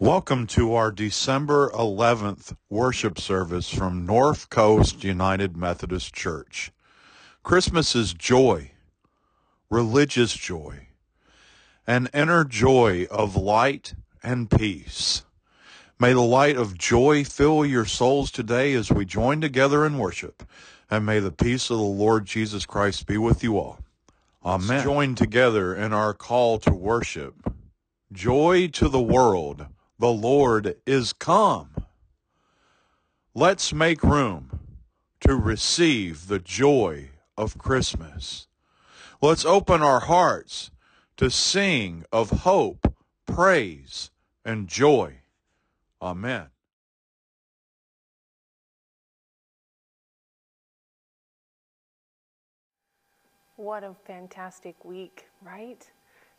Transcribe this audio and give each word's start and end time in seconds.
Welcome 0.00 0.46
to 0.48 0.74
our 0.74 0.92
December 0.92 1.70
11th 1.70 2.54
worship 2.70 3.18
service 3.18 3.68
from 3.68 4.06
North 4.06 4.48
Coast 4.48 5.02
United 5.02 5.56
Methodist 5.56 6.14
Church. 6.14 6.70
Christmas 7.42 7.96
is 7.96 8.14
joy, 8.14 8.70
religious 9.68 10.34
joy, 10.34 10.86
an 11.84 12.08
inner 12.14 12.44
joy 12.44 13.08
of 13.10 13.34
light 13.34 13.94
and 14.22 14.48
peace. 14.48 15.24
May 15.98 16.12
the 16.12 16.20
light 16.20 16.56
of 16.56 16.78
joy 16.78 17.24
fill 17.24 17.66
your 17.66 17.84
souls 17.84 18.30
today 18.30 18.74
as 18.74 18.92
we 18.92 19.04
join 19.04 19.40
together 19.40 19.84
in 19.84 19.98
worship, 19.98 20.48
and 20.88 21.04
may 21.04 21.18
the 21.18 21.32
peace 21.32 21.70
of 21.70 21.78
the 21.78 21.82
Lord 21.82 22.24
Jesus 22.24 22.64
Christ 22.64 23.04
be 23.08 23.18
with 23.18 23.42
you 23.42 23.58
all. 23.58 23.80
Amen. 24.44 24.68
Let's 24.68 24.84
join 24.84 25.16
together 25.16 25.74
in 25.74 25.92
our 25.92 26.14
call 26.14 26.60
to 26.60 26.70
worship. 26.70 27.52
Joy 28.12 28.68
to 28.68 28.88
the 28.88 29.02
world 29.02 29.66
the 29.98 30.12
Lord 30.12 30.76
is 30.86 31.12
come. 31.12 31.70
Let's 33.34 33.72
make 33.72 34.02
room 34.02 34.60
to 35.20 35.34
receive 35.34 36.28
the 36.28 36.38
joy 36.38 37.10
of 37.36 37.58
Christmas. 37.58 38.46
Let's 39.20 39.44
open 39.44 39.82
our 39.82 40.00
hearts 40.00 40.70
to 41.16 41.30
sing 41.30 42.04
of 42.12 42.30
hope, 42.30 42.94
praise, 43.26 44.10
and 44.44 44.68
joy. 44.68 45.14
Amen. 46.00 46.46
What 53.56 53.82
a 53.82 53.92
fantastic 54.06 54.84
week, 54.84 55.26
right? 55.42 55.84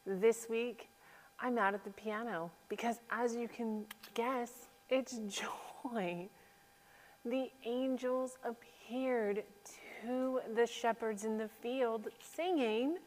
This 0.06 0.48
week, 0.50 0.88
I'm 1.42 1.58
out 1.58 1.74
at 1.74 1.84
the 1.84 1.92
piano 1.92 2.52
because, 2.68 2.98
as 3.12 3.36
you 3.36 3.48
can 3.48 3.86
guess, 4.14 4.52
it's 4.90 5.20
joy. 5.30 6.28
The 7.26 7.50
angels 7.66 8.38
appeared 8.44 9.44
to 10.04 10.42
the 10.56 10.66
shepherds 10.66 11.24
in 11.24 11.38
the 11.38 11.50
field 11.62 12.08
singing 12.22 12.98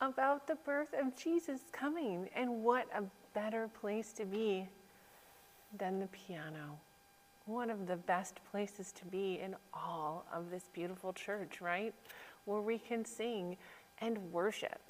about 0.00 0.46
the 0.46 0.56
birth 0.56 0.94
of 1.00 1.16
Jesus 1.16 1.60
coming. 1.72 2.28
And 2.34 2.62
what 2.62 2.86
a 2.94 3.02
better 3.34 3.68
place 3.80 4.12
to 4.14 4.24
be 4.24 4.68
than 5.78 5.98
the 5.98 6.08
piano. 6.08 6.78
One 7.46 7.70
of 7.70 7.86
the 7.86 7.96
best 7.96 8.40
places 8.50 8.92
to 8.92 9.04
be 9.04 9.40
in 9.42 9.54
all 9.72 10.26
of 10.32 10.50
this 10.50 10.64
beautiful 10.72 11.12
church, 11.12 11.60
right? 11.60 11.94
Where 12.44 12.60
we 12.60 12.78
can 12.78 13.04
sing 13.04 13.56
and 14.00 14.32
worship. 14.32 14.85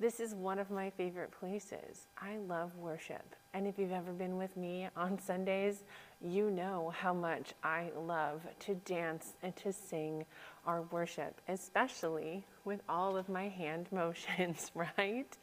This 0.00 0.20
is 0.20 0.32
one 0.32 0.60
of 0.60 0.70
my 0.70 0.90
favorite 0.90 1.32
places. 1.32 2.06
I 2.16 2.36
love 2.36 2.76
worship. 2.76 3.34
And 3.52 3.66
if 3.66 3.80
you've 3.80 3.90
ever 3.90 4.12
been 4.12 4.36
with 4.36 4.56
me 4.56 4.88
on 4.96 5.18
Sundays, 5.18 5.82
you 6.20 6.52
know 6.52 6.92
how 6.96 7.12
much 7.12 7.52
I 7.64 7.90
love 7.98 8.42
to 8.60 8.76
dance 8.76 9.32
and 9.42 9.56
to 9.56 9.72
sing 9.72 10.24
our 10.66 10.82
worship, 10.82 11.40
especially 11.48 12.44
with 12.64 12.80
all 12.88 13.16
of 13.16 13.28
my 13.28 13.48
hand 13.48 13.88
motions, 13.92 14.70
right? 14.74 15.36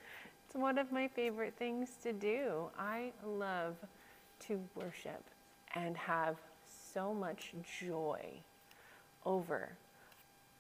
It's 0.46 0.56
one 0.56 0.78
of 0.78 0.90
my 0.90 1.10
favorite 1.10 1.56
things 1.58 1.90
to 2.04 2.14
do. 2.14 2.70
I 2.80 3.12
love 3.26 3.76
to 4.48 4.62
worship 4.74 5.24
and 5.74 5.98
have 5.98 6.38
so 6.94 7.14
much 7.14 7.54
joy 7.82 8.22
over 9.26 9.78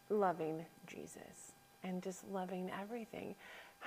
loving 0.09 0.65
Jesus 0.85 1.53
and 1.85 2.01
just 2.01 2.27
loving 2.31 2.69
everything. 2.81 3.35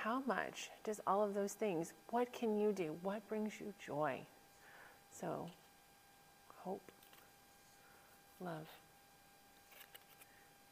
How 0.03 0.23
much 0.25 0.69
does 0.85 1.01
all 1.05 1.23
of 1.23 1.33
those 1.33 1.51
things, 1.51 1.91
what 2.09 2.31
can 2.31 2.57
you 2.57 2.71
do? 2.71 2.95
What 3.01 3.27
brings 3.27 3.59
you 3.59 3.73
joy? 3.85 4.21
So, 5.11 5.49
hope, 6.55 6.89
love. 8.39 8.67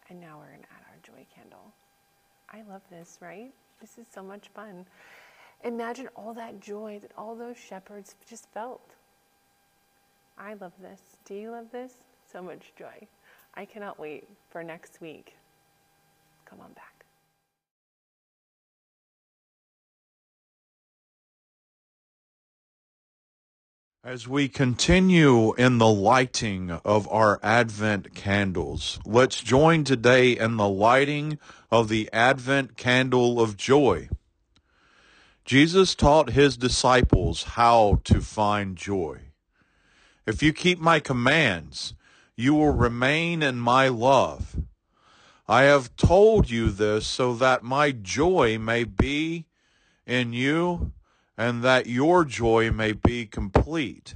And 0.09 0.22
now 0.22 0.38
we're 0.38 0.48
going 0.48 0.61
to 0.61 0.67
add 0.72 0.86
our 0.89 0.98
joy 1.03 1.25
candle. 1.36 1.73
I 2.49 2.61
love 2.71 2.83
this, 2.89 3.17
right? 3.20 3.52
This 3.82 3.98
is 3.98 4.05
so 4.14 4.23
much 4.23 4.48
fun. 4.55 4.86
Imagine 5.65 6.08
all 6.15 6.33
that 6.36 6.61
joy 6.61 6.99
that 7.02 7.11
all 7.17 7.36
those 7.36 7.58
shepherds 7.58 8.15
just 8.30 8.49
felt. 8.54 8.95
I 10.38 10.54
love 10.54 10.73
this. 10.82 11.02
Do 11.26 11.33
you 11.33 11.52
love 11.52 11.70
this? 11.73 11.95
So 12.32 12.42
much 12.42 12.71
joy. 12.80 13.08
I 13.55 13.65
cannot 13.65 13.99
wait 13.99 14.26
for 14.49 14.64
next 14.64 15.02
week. 15.02 15.36
Come 16.45 16.61
on 16.61 16.71
back. 16.73 16.96
As 24.08 24.26
we 24.26 24.48
continue 24.48 25.54
in 25.56 25.80
the 25.80 25.92
lighting 25.92 26.72
of 26.72 27.10
our 27.10 27.42
Advent 27.44 28.16
candles, 28.16 29.02
let's 29.06 29.42
join 29.42 29.84
today 29.84 30.32
in 30.32 30.56
the 30.56 30.70
lighting 30.70 31.38
of 31.70 31.90
the 31.90 32.10
Advent 32.14 32.78
candle 32.78 33.42
of 33.42 33.58
joy. 33.58 34.08
Jesus 35.44 35.94
taught 35.94 36.30
his 36.30 36.56
disciples 36.56 37.44
how 37.44 38.00
to 38.06 38.22
find 38.22 38.78
joy. 38.78 39.23
If 40.26 40.42
you 40.42 40.54
keep 40.54 40.80
my 40.80 41.02
commands, 41.02 41.94
you 42.38 42.54
will 42.54 42.72
remain 42.72 43.44
in 43.44 43.58
my 43.58 43.89
love. 43.89 44.56
I 45.50 45.64
have 45.64 45.98
told 45.98 46.50
you 46.50 46.70
this 46.70 47.06
so 47.06 47.34
that 47.34 47.62
my 47.62 47.92
joy 47.92 48.58
may 48.58 48.86
be 48.86 49.48
in 50.06 50.32
you 50.32 50.94
and 51.37 51.64
that 51.64 51.86
your 51.86 52.25
joy 52.25 52.71
may 52.71 52.92
be 52.93 53.25
complete. 53.25 54.15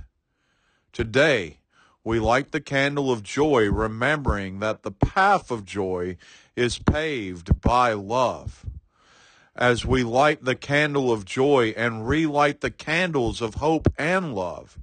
Today, 0.91 1.59
we 2.03 2.19
light 2.19 2.51
the 2.51 2.61
candle 2.61 3.11
of 3.11 3.21
joy, 3.21 3.69
remembering 3.69 4.59
that 4.59 4.81
the 4.81 4.91
path 4.91 5.51
of 5.51 5.63
joy 5.63 6.17
is 6.55 6.79
paved 6.79 7.61
by 7.61 7.93
love. 7.93 8.65
As 9.55 9.85
we 9.85 10.03
light 10.03 10.43
the 10.43 10.55
candle 10.55 11.11
of 11.11 11.25
joy 11.25 11.73
and 11.77 12.07
relight 12.07 12.61
the 12.61 12.71
candles 12.71 13.41
of 13.41 13.55
hope 13.55 13.87
and 13.97 14.33
love, 14.33 14.79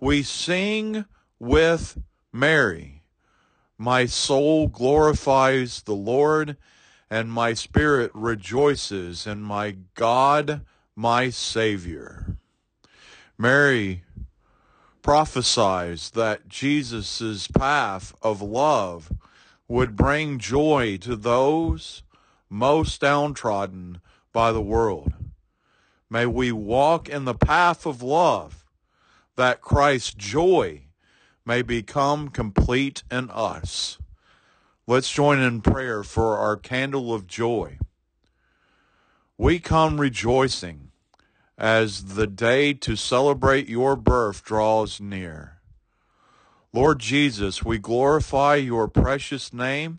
we 0.00 0.22
sing 0.22 1.04
with 1.38 1.98
Mary. 2.32 3.02
My 3.76 4.06
soul 4.06 4.68
glorifies 4.68 5.82
the 5.82 5.94
Lord, 5.94 6.56
and 7.10 7.30
my 7.30 7.52
spirit 7.52 8.10
rejoices 8.14 9.26
in 9.26 9.42
my 9.42 9.76
God 9.94 10.62
my 10.96 11.28
Savior. 11.30 12.36
Mary 13.36 14.02
prophesies 15.02 16.10
that 16.10 16.48
Jesus' 16.48 17.48
path 17.48 18.14
of 18.22 18.40
love 18.40 19.12
would 19.66 19.96
bring 19.96 20.38
joy 20.38 20.96
to 20.98 21.16
those 21.16 22.02
most 22.48 23.00
downtrodden 23.00 24.00
by 24.32 24.52
the 24.52 24.62
world. 24.62 25.12
May 26.08 26.26
we 26.26 26.52
walk 26.52 27.08
in 27.08 27.24
the 27.24 27.34
path 27.34 27.86
of 27.86 28.02
love 28.02 28.64
that 29.36 29.60
Christ's 29.60 30.14
joy 30.14 30.82
may 31.44 31.62
become 31.62 32.28
complete 32.28 33.02
in 33.10 33.30
us. 33.30 33.98
Let's 34.86 35.10
join 35.10 35.40
in 35.40 35.60
prayer 35.60 36.02
for 36.02 36.38
our 36.38 36.56
candle 36.56 37.12
of 37.12 37.26
joy. 37.26 37.78
We 39.44 39.60
come 39.60 40.00
rejoicing 40.00 40.90
as 41.58 42.14
the 42.14 42.26
day 42.26 42.72
to 42.72 42.96
celebrate 42.96 43.68
your 43.68 43.94
birth 43.94 44.42
draws 44.42 45.02
near. 45.02 45.58
Lord 46.72 46.98
Jesus, 46.98 47.62
we 47.62 47.76
glorify 47.76 48.54
your 48.54 48.88
precious 48.88 49.52
name 49.52 49.98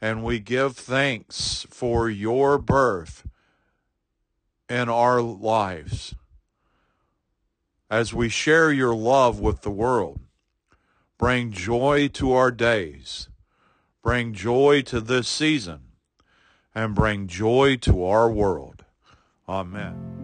and 0.00 0.22
we 0.22 0.38
give 0.38 0.76
thanks 0.76 1.66
for 1.68 2.08
your 2.08 2.58
birth 2.58 3.26
in 4.68 4.88
our 4.88 5.20
lives. 5.20 6.14
As 7.90 8.14
we 8.14 8.28
share 8.28 8.70
your 8.70 8.94
love 8.94 9.40
with 9.40 9.62
the 9.62 9.72
world, 9.72 10.20
bring 11.18 11.50
joy 11.50 12.06
to 12.12 12.34
our 12.34 12.52
days, 12.52 13.28
bring 14.00 14.32
joy 14.32 14.82
to 14.82 15.00
this 15.00 15.26
season 15.26 15.89
and 16.74 16.94
bring 16.94 17.26
joy 17.26 17.76
to 17.76 18.04
our 18.04 18.30
world. 18.30 18.84
Amen. 19.48 20.19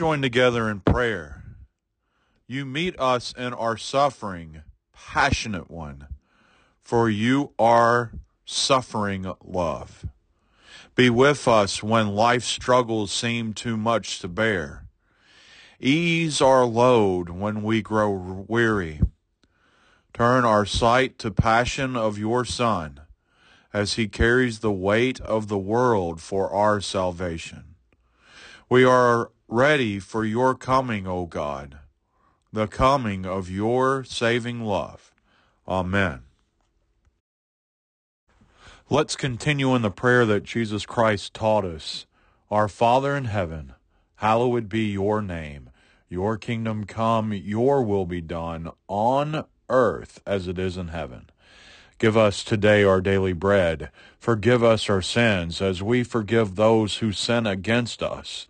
Join 0.00 0.22
together 0.22 0.70
in 0.70 0.80
prayer. 0.80 1.44
You 2.46 2.64
meet 2.64 2.98
us 2.98 3.34
in 3.36 3.52
our 3.52 3.76
suffering, 3.76 4.62
passionate 4.94 5.70
one, 5.70 6.06
for 6.80 7.10
you 7.10 7.52
are 7.58 8.12
suffering 8.46 9.30
love. 9.44 10.06
Be 10.94 11.10
with 11.10 11.46
us 11.46 11.82
when 11.82 12.14
life's 12.14 12.46
struggles 12.46 13.12
seem 13.12 13.52
too 13.52 13.76
much 13.76 14.20
to 14.20 14.28
bear. 14.28 14.86
Ease 15.78 16.40
our 16.40 16.64
load 16.64 17.28
when 17.28 17.62
we 17.62 17.82
grow 17.82 18.46
weary. 18.48 19.02
Turn 20.14 20.46
our 20.46 20.64
sight 20.64 21.18
to 21.18 21.30
passion 21.30 21.94
of 21.94 22.16
your 22.16 22.46
Son 22.46 23.00
as 23.70 23.94
he 23.94 24.08
carries 24.08 24.60
the 24.60 24.72
weight 24.72 25.20
of 25.20 25.48
the 25.48 25.58
world 25.58 26.22
for 26.22 26.50
our 26.50 26.80
salvation. 26.80 27.74
We 28.70 28.82
are 28.82 29.30
ready 29.50 29.98
for 29.98 30.24
your 30.24 30.54
coming, 30.54 31.08
O 31.08 31.26
God, 31.26 31.78
the 32.52 32.68
coming 32.68 33.26
of 33.26 33.50
your 33.50 34.04
saving 34.04 34.60
love. 34.60 35.12
Amen. 35.66 36.20
Let's 38.88 39.16
continue 39.16 39.74
in 39.74 39.82
the 39.82 39.90
prayer 39.90 40.24
that 40.26 40.44
Jesus 40.44 40.86
Christ 40.86 41.34
taught 41.34 41.64
us. 41.64 42.06
Our 42.48 42.68
Father 42.68 43.16
in 43.16 43.24
heaven, 43.24 43.74
hallowed 44.16 44.68
be 44.68 44.92
your 44.92 45.20
name. 45.20 45.70
Your 46.08 46.36
kingdom 46.36 46.84
come, 46.84 47.32
your 47.32 47.82
will 47.82 48.06
be 48.06 48.20
done 48.20 48.70
on 48.88 49.44
earth 49.68 50.20
as 50.26 50.46
it 50.46 50.58
is 50.58 50.76
in 50.76 50.88
heaven. 50.88 51.28
Give 51.98 52.16
us 52.16 52.42
today 52.42 52.82
our 52.82 53.00
daily 53.00 53.32
bread. 53.32 53.90
Forgive 54.18 54.62
us 54.62 54.88
our 54.88 55.02
sins 55.02 55.60
as 55.60 55.82
we 55.82 56.02
forgive 56.02 56.54
those 56.54 56.98
who 56.98 57.12
sin 57.12 57.46
against 57.46 58.02
us. 58.02 58.46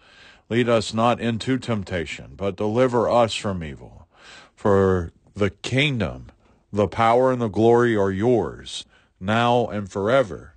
Lead 0.51 0.69
us 0.69 0.93
not 0.93 1.21
into 1.21 1.59
temptation, 1.59 2.35
but 2.37 2.57
deliver 2.57 3.09
us 3.09 3.35
from 3.35 3.65
evil. 3.65 4.07
For 4.55 5.13
the 5.35 5.51
kingdom, 5.51 6.27
the 6.73 6.89
power, 6.89 7.33
and 7.33 7.41
the 7.41 7.49
glory 7.49 7.97
are 7.97 8.11
yours, 8.11 8.85
now 9.19 9.69
and 9.69 9.91
forever. 9.91 10.57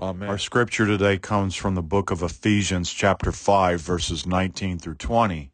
Amen. 0.00 0.28
Our 0.28 0.38
scripture 0.38 0.86
today 0.86 1.18
comes 1.18 1.54
from 1.54 1.76
the 1.76 1.82
book 1.82 2.10
of 2.10 2.22
Ephesians, 2.22 2.92
chapter 2.92 3.30
5, 3.30 3.80
verses 3.80 4.26
19 4.26 4.80
through 4.80 4.96
20 4.96 5.52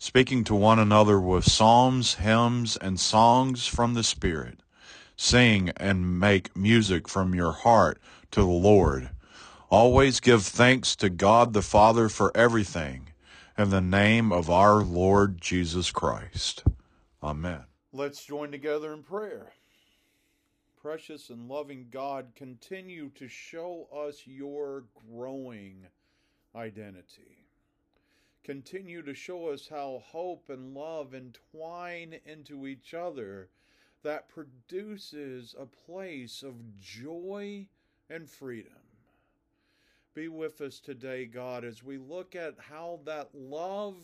speaking 0.00 0.42
to 0.42 0.54
one 0.54 0.78
another 0.78 1.20
with 1.20 1.44
psalms, 1.44 2.14
hymns, 2.14 2.76
and 2.78 2.98
songs 2.98 3.66
from 3.66 3.92
the 3.92 4.02
Spirit. 4.02 4.60
Sing 5.14 5.68
and 5.76 6.18
make 6.18 6.56
music 6.56 7.06
from 7.06 7.34
your 7.34 7.52
heart 7.52 8.00
to 8.30 8.40
the 8.40 8.46
Lord. 8.46 9.10
Always 9.70 10.20
give 10.20 10.44
thanks 10.44 10.96
to 10.96 11.08
God 11.08 11.52
the 11.52 11.62
Father 11.62 12.08
for 12.08 12.36
everything 12.36 13.10
in 13.56 13.70
the 13.70 13.80
name 13.80 14.32
of 14.32 14.50
our 14.50 14.82
Lord 14.82 15.40
Jesus 15.40 15.90
Christ. 15.90 16.64
Amen. 17.22 17.64
Let's 17.92 18.24
join 18.24 18.50
together 18.50 18.92
in 18.92 19.02
prayer. 19.02 19.52
Precious 20.82 21.30
and 21.30 21.48
loving 21.48 21.86
God, 21.90 22.32
continue 22.34 23.10
to 23.10 23.28
show 23.28 23.88
us 23.92 24.22
your 24.26 24.84
growing 25.08 25.86
identity 26.54 27.40
continue 28.42 29.02
to 29.02 29.14
show 29.14 29.48
us 29.48 29.68
how 29.68 30.02
hope 30.04 30.48
and 30.48 30.74
love 30.74 31.14
entwine 31.14 32.18
into 32.24 32.66
each 32.66 32.94
other 32.94 33.48
that 34.02 34.28
produces 34.28 35.54
a 35.58 35.66
place 35.66 36.42
of 36.42 36.54
joy 36.80 37.66
and 38.08 38.28
freedom. 38.28 38.72
Be 40.14 40.28
with 40.28 40.60
us 40.60 40.80
today, 40.80 41.26
God, 41.26 41.64
as 41.64 41.82
we 41.82 41.98
look 41.98 42.34
at 42.34 42.54
how 42.58 43.00
that 43.04 43.30
love 43.34 43.96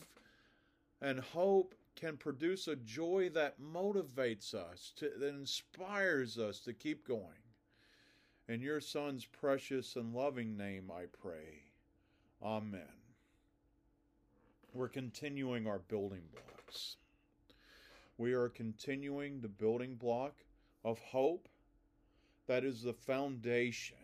and 1.00 1.20
hope 1.20 1.74
can 1.94 2.16
produce 2.16 2.68
a 2.68 2.76
joy 2.76 3.30
that 3.34 3.60
motivates 3.60 4.54
us, 4.54 4.92
to, 4.96 5.10
that 5.18 5.28
inspires 5.28 6.38
us 6.38 6.60
to 6.60 6.72
keep 6.72 7.06
going. 7.06 7.42
In 8.48 8.60
your 8.60 8.80
Son's 8.80 9.24
precious 9.24 9.96
and 9.96 10.14
loving 10.14 10.56
name, 10.56 10.90
I 10.94 11.06
pray. 11.20 11.62
Amen 12.42 12.96
we're 14.76 14.88
continuing 14.88 15.66
our 15.66 15.78
building 15.78 16.22
blocks. 16.32 16.96
We 18.18 18.34
are 18.34 18.48
continuing 18.48 19.40
the 19.40 19.48
building 19.48 19.94
block 19.94 20.34
of 20.84 20.98
hope 20.98 21.48
that 22.46 22.62
is 22.62 22.82
the 22.82 22.92
foundation. 22.92 23.96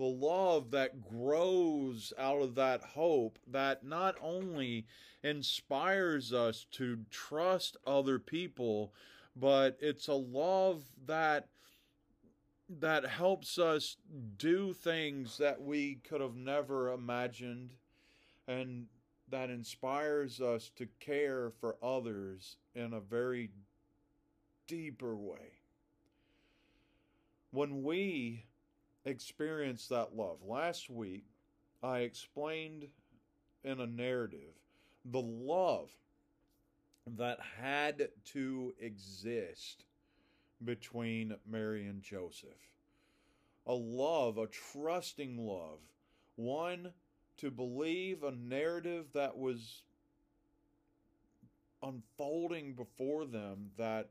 The 0.00 0.06
love 0.06 0.70
that 0.70 1.06
grows 1.06 2.14
out 2.16 2.40
of 2.40 2.54
that 2.54 2.80
hope 2.82 3.38
that 3.46 3.84
not 3.84 4.14
only 4.22 4.86
inspires 5.22 6.32
us 6.32 6.64
to 6.70 7.00
trust 7.10 7.76
other 7.86 8.18
people, 8.18 8.94
but 9.36 9.76
it's 9.78 10.08
a 10.08 10.14
love 10.14 10.84
that 11.04 11.48
that 12.70 13.04
helps 13.04 13.58
us 13.58 13.98
do 14.38 14.72
things 14.72 15.36
that 15.36 15.60
we 15.60 15.96
could 15.96 16.22
have 16.22 16.34
never 16.34 16.90
imagined 16.94 17.74
and 18.48 18.86
that 19.28 19.50
inspires 19.50 20.40
us 20.40 20.70
to 20.76 20.88
care 20.98 21.52
for 21.60 21.76
others 21.82 22.56
in 22.74 22.94
a 22.94 23.00
very 23.00 23.50
deeper 24.66 25.14
way. 25.14 25.58
When 27.50 27.82
we 27.82 28.46
experience 29.04 29.88
that 29.88 30.14
love, 30.14 30.38
last 30.44 30.90
week 30.90 31.24
I 31.82 32.00
explained 32.00 32.88
in 33.64 33.80
a 33.80 33.86
narrative 33.86 34.54
the 35.04 35.20
love 35.20 35.90
that 37.16 37.38
had 37.60 38.08
to 38.24 38.74
exist 38.78 39.84
between 40.64 41.34
Mary 41.48 41.86
and 41.86 42.02
Joseph. 42.02 42.50
A 43.66 43.72
love, 43.72 44.36
a 44.36 44.46
trusting 44.46 45.38
love, 45.38 45.78
one 46.36 46.92
to 47.38 47.50
believe 47.50 48.22
a 48.22 48.32
narrative 48.32 49.06
that 49.14 49.36
was 49.36 49.82
unfolding 51.82 52.74
before 52.74 53.24
them 53.24 53.70
that 53.78 54.10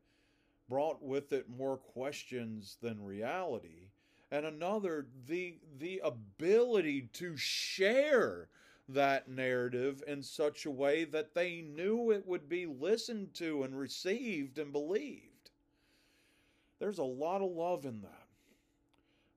brought 0.67 1.01
with 1.03 1.31
it 1.33 1.47
more 1.49 1.77
questions 1.77 2.77
than 2.81 3.03
reality 3.03 3.88
and 4.31 4.45
another 4.45 5.07
the 5.27 5.57
the 5.79 6.01
ability 6.03 7.09
to 7.13 7.35
share 7.37 8.47
that 8.87 9.29
narrative 9.29 10.03
in 10.07 10.23
such 10.23 10.65
a 10.65 10.71
way 10.71 11.03
that 11.03 11.33
they 11.35 11.61
knew 11.61 12.11
it 12.11 12.25
would 12.25 12.49
be 12.49 12.65
listened 12.65 13.33
to 13.33 13.63
and 13.63 13.77
received 13.77 14.57
and 14.57 14.71
believed 14.71 15.51
there's 16.79 16.99
a 16.99 17.03
lot 17.03 17.41
of 17.41 17.51
love 17.51 17.85
in 17.85 18.01
that 18.01 18.27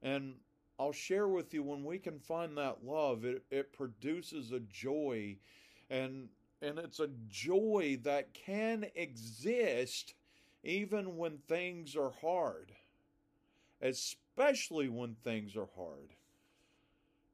and 0.02 0.34
I'll 0.78 0.92
share 0.92 1.28
with 1.28 1.54
you 1.54 1.62
when 1.62 1.84
we 1.84 1.98
can 1.98 2.18
find 2.18 2.58
that 2.58 2.84
love, 2.84 3.24
it, 3.24 3.44
it 3.50 3.72
produces 3.72 4.50
a 4.50 4.60
joy 4.60 5.36
and 5.90 6.28
and 6.60 6.78
it's 6.78 7.00
a 7.00 7.10
joy 7.28 7.98
that 8.02 8.32
can 8.34 8.86
exist 8.94 10.14
even 10.62 11.16
when 11.16 11.38
things 11.38 11.96
are 11.96 12.12
hard. 12.20 12.72
Especially 14.36 14.88
when 14.88 15.14
things 15.22 15.56
are 15.56 15.68
hard. 15.76 16.14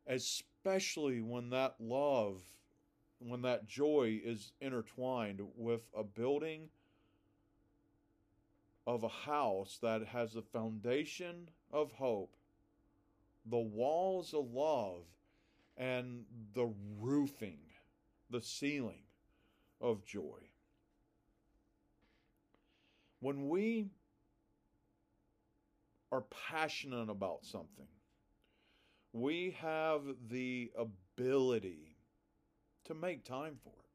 Especially 0.06 1.20
when 1.20 1.50
that 1.50 1.76
love, 1.80 2.42
when 3.20 3.42
that 3.42 3.68
joy 3.68 4.20
is 4.24 4.52
intertwined 4.60 5.40
with 5.56 5.82
a 5.96 6.02
building 6.02 6.68
of 8.86 9.04
a 9.04 9.08
house 9.08 9.78
that 9.82 10.06
has 10.06 10.34
a 10.34 10.42
foundation 10.42 11.48
of 11.70 11.92
hope 11.92 12.34
the 13.50 13.58
walls 13.58 14.34
of 14.34 14.52
love 14.52 15.04
and 15.76 16.24
the 16.54 16.70
roofing, 17.00 17.58
the 18.30 18.40
ceiling 18.40 19.02
of 19.80 20.04
joy. 20.04 20.38
When 23.20 23.48
we 23.48 23.90
are 26.10 26.24
passionate 26.50 27.10
about 27.10 27.44
something, 27.44 27.86
we 29.12 29.56
have 29.60 30.02
the 30.28 30.70
ability 30.76 31.96
to 32.84 32.94
make 32.94 33.24
time 33.24 33.56
for 33.62 33.70
it. 33.70 33.90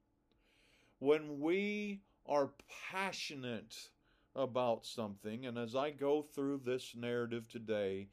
When 1.00 1.40
we 1.40 2.02
are 2.26 2.52
passionate 2.92 3.90
about 4.36 4.86
something, 4.86 5.46
and 5.46 5.58
as 5.58 5.76
I 5.76 5.92
go 5.92 6.22
through 6.22 6.62
this 6.64 6.94
narrative 6.96 7.48
today, 7.48 8.08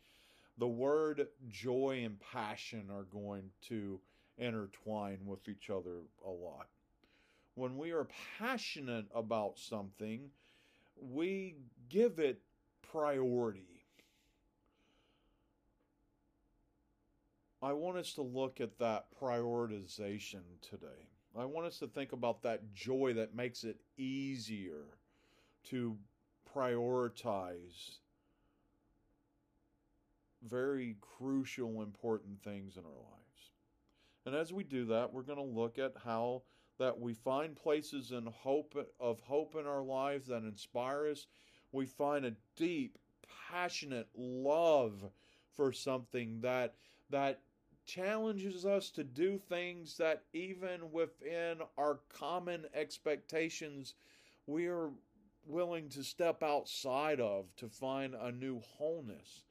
the 0.59 0.69
word 0.69 1.27
joy 1.49 2.03
and 2.05 2.19
passion 2.21 2.89
are 2.93 3.05
going 3.05 3.51
to 3.69 4.01
intertwine 4.37 5.21
with 5.25 5.49
each 5.49 5.71
other 5.71 6.01
a 6.27 6.31
lot. 6.31 6.69
When 7.55 7.77
we 7.77 7.93
are 7.93 8.09
passionate 8.39 9.07
about 9.15 9.59
something, 9.59 10.31
we 11.01 11.57
give 11.89 12.19
it 12.19 12.41
priority. 12.91 13.80
I 17.63 17.73
want 17.75 17.99
us 17.99 18.15
to 18.15 18.23
look 18.23 18.61
at 18.61 18.79
that 18.79 19.07
prioritization 19.21 20.41
today. 20.63 21.09
I 21.39 21.45
want 21.45 21.67
us 21.67 21.79
to 21.81 21.87
think 21.87 22.13
about 22.13 22.43
that 22.43 22.73
joy 22.75 23.13
that 23.15 23.35
makes 23.35 23.65
it 23.65 23.77
easier 23.99 24.99
to 25.69 25.97
prioritize 26.57 27.99
very 30.49 30.97
crucial, 31.01 31.83
important 31.83 32.43
things 32.43 32.77
in 32.77 32.85
our 32.85 32.91
lives. 32.91 33.51
And 34.25 34.35
as 34.35 34.53
we 34.53 34.65
do 34.65 34.87
that, 34.87 35.13
we're 35.13 35.23
going 35.23 35.39
to 35.39 35.45
look 35.45 35.79
at 35.79 35.93
how 36.03 36.43
that 36.79 36.99
we 36.99 37.13
find 37.13 37.55
places 37.55 38.11
in 38.11 38.27
hope 38.27 38.75
of 38.99 39.21
hope 39.21 39.55
in 39.55 39.67
our 39.67 39.83
lives 39.83 40.29
that 40.29 40.45
inspire 40.45 41.09
us. 41.09 41.27
We 41.73 41.85
find 41.85 42.25
a 42.25 42.35
deep, 42.57 42.99
passionate 43.51 44.09
love 44.17 45.11
for 45.55 45.73
something 45.73 46.41
that 46.41 46.75
that 47.11 47.41
challenges 47.91 48.65
us 48.65 48.91
to 48.91 49.03
do 49.03 49.39
things 49.49 49.97
that 49.97 50.23
even 50.33 50.93
within 50.93 51.59
our 51.77 51.99
common 52.09 52.65
expectations 52.75 53.95
we 54.47 54.67
are 54.67 54.91
willing 55.47 55.89
to 55.89 56.05
step 56.05 56.43
outside 56.43 57.21
of 57.21 57.47
to 57.57 57.69
find 57.69 58.15
a 58.15 58.31
new 58.31 58.61
wholeness. 58.61 59.43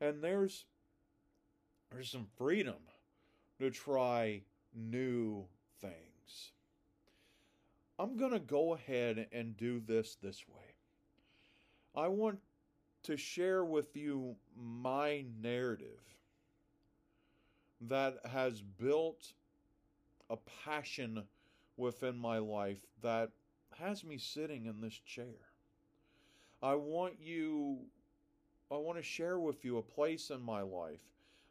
And 0.00 0.22
there's 0.22 0.64
there's 1.90 2.10
some 2.10 2.26
freedom 2.36 2.76
to 3.58 3.70
try 3.70 4.42
new 4.74 5.44
things. 5.80 6.52
I'm 7.98 8.16
going 8.16 8.30
to 8.30 8.38
go 8.38 8.74
ahead 8.74 9.26
and 9.32 9.56
do 9.56 9.82
this 9.84 10.16
this 10.22 10.44
way. 10.48 10.74
I 11.96 12.06
want 12.06 12.38
to 13.02 13.16
share 13.16 13.64
with 13.64 13.96
you 13.96 14.36
my 14.56 15.24
narrative 15.42 15.98
that 17.88 18.18
has 18.26 18.60
built 18.60 19.32
a 20.28 20.36
passion 20.64 21.24
within 21.76 22.16
my 22.16 22.38
life 22.38 22.84
that 23.02 23.30
has 23.78 24.04
me 24.04 24.18
sitting 24.18 24.66
in 24.66 24.80
this 24.80 24.98
chair. 25.06 25.48
I 26.62 26.74
want 26.74 27.14
you, 27.20 27.78
I 28.70 28.76
want 28.76 28.98
to 28.98 29.02
share 29.02 29.38
with 29.38 29.64
you 29.64 29.78
a 29.78 29.82
place 29.82 30.30
in 30.30 30.42
my 30.42 30.60
life 30.60 31.00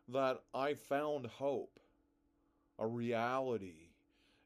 that 0.10 0.42
I 0.54 0.76
found 0.76 1.26
hope, 1.26 1.80
a 2.78 2.86
reality 2.86 3.90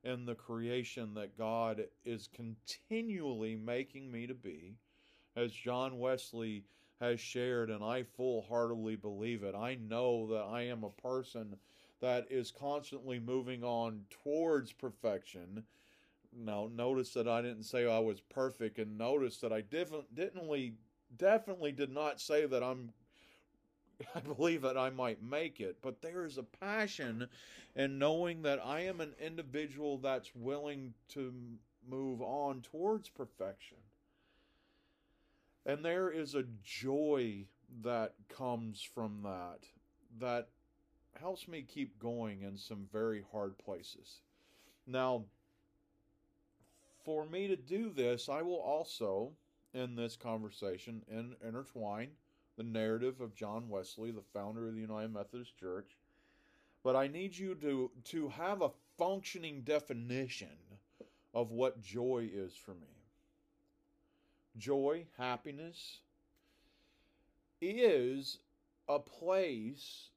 in 0.03 0.25
the 0.25 0.35
creation 0.35 1.13
that 1.13 1.37
God 1.37 1.83
is 2.05 2.29
continually 2.33 3.55
making 3.55 4.11
me 4.11 4.27
to 4.27 4.33
be. 4.33 4.75
As 5.35 5.51
John 5.51 5.99
Wesley 5.99 6.63
has 6.99 7.19
shared, 7.19 7.69
and 7.69 7.83
I 7.83 8.03
full 8.03 8.45
heartedly 8.47 8.95
believe 8.95 9.43
it. 9.43 9.55
I 9.55 9.75
know 9.75 10.27
that 10.27 10.43
I 10.43 10.63
am 10.63 10.83
a 10.83 10.89
person 10.89 11.55
that 12.03 12.27
is 12.29 12.51
constantly 12.51 13.19
moving 13.19 13.63
on 13.63 14.01
towards 14.23 14.71
perfection 14.71 15.63
now, 16.35 16.69
notice 16.73 17.13
that 17.13 17.27
I 17.27 17.41
didn't 17.41 17.63
say 17.63 17.85
I 17.85 17.99
was 17.99 18.19
perfect, 18.21 18.79
and 18.79 18.97
notice 18.97 19.37
that 19.37 19.53
I 19.53 19.61
definitely, 19.61 20.73
definitely 21.15 21.71
did 21.71 21.91
not 21.91 22.19
say 22.19 22.45
that 22.45 22.63
I'm. 22.63 22.91
I 24.15 24.19
believe 24.19 24.63
that 24.63 24.77
I 24.77 24.89
might 24.89 25.21
make 25.21 25.59
it, 25.59 25.77
but 25.81 26.01
there 26.01 26.25
is 26.25 26.37
a 26.37 26.43
passion 26.43 27.27
in 27.75 27.99
knowing 27.99 28.41
that 28.41 28.59
I 28.65 28.81
am 28.81 29.01
an 29.01 29.13
individual 29.21 29.97
that's 29.97 30.35
willing 30.35 30.93
to 31.09 31.31
move 31.87 32.21
on 32.21 32.61
towards 32.61 33.09
perfection. 33.09 33.77
And 35.65 35.85
there 35.85 36.09
is 36.09 36.33
a 36.33 36.45
joy 36.63 37.45
that 37.83 38.15
comes 38.29 38.81
from 38.81 39.19
that 39.23 39.59
that 40.19 40.49
helps 41.19 41.47
me 41.47 41.61
keep 41.61 41.99
going 41.99 42.41
in 42.41 42.57
some 42.57 42.87
very 42.91 43.23
hard 43.31 43.57
places. 43.57 44.19
Now, 44.87 45.23
for 47.03 47.25
me 47.25 47.47
to 47.47 47.55
do 47.55 47.89
this, 47.89 48.29
I 48.29 48.41
will 48.41 48.59
also, 48.59 49.31
in 49.73 49.95
this 49.95 50.15
conversation, 50.15 51.03
in, 51.09 51.35
intertwine 51.45 52.09
the 52.57 52.63
narrative 52.63 53.19
of 53.19 53.35
John 53.35 53.67
Wesley, 53.69 54.11
the 54.11 54.21
founder 54.33 54.67
of 54.67 54.75
the 54.75 54.81
United 54.81 55.13
Methodist 55.13 55.57
Church. 55.57 55.97
But 56.83 56.95
I 56.95 57.07
need 57.07 57.35
you 57.35 57.55
to, 57.55 57.91
to 58.05 58.29
have 58.29 58.61
a 58.61 58.71
functioning 58.97 59.61
definition 59.61 60.55
of 61.33 61.51
what 61.51 61.81
joy 61.81 62.29
is 62.31 62.53
for 62.53 62.75
me. 62.75 62.87
Joy, 64.57 65.07
happiness, 65.17 65.99
is 67.59 68.37
a 68.87 68.99
place 68.99 70.09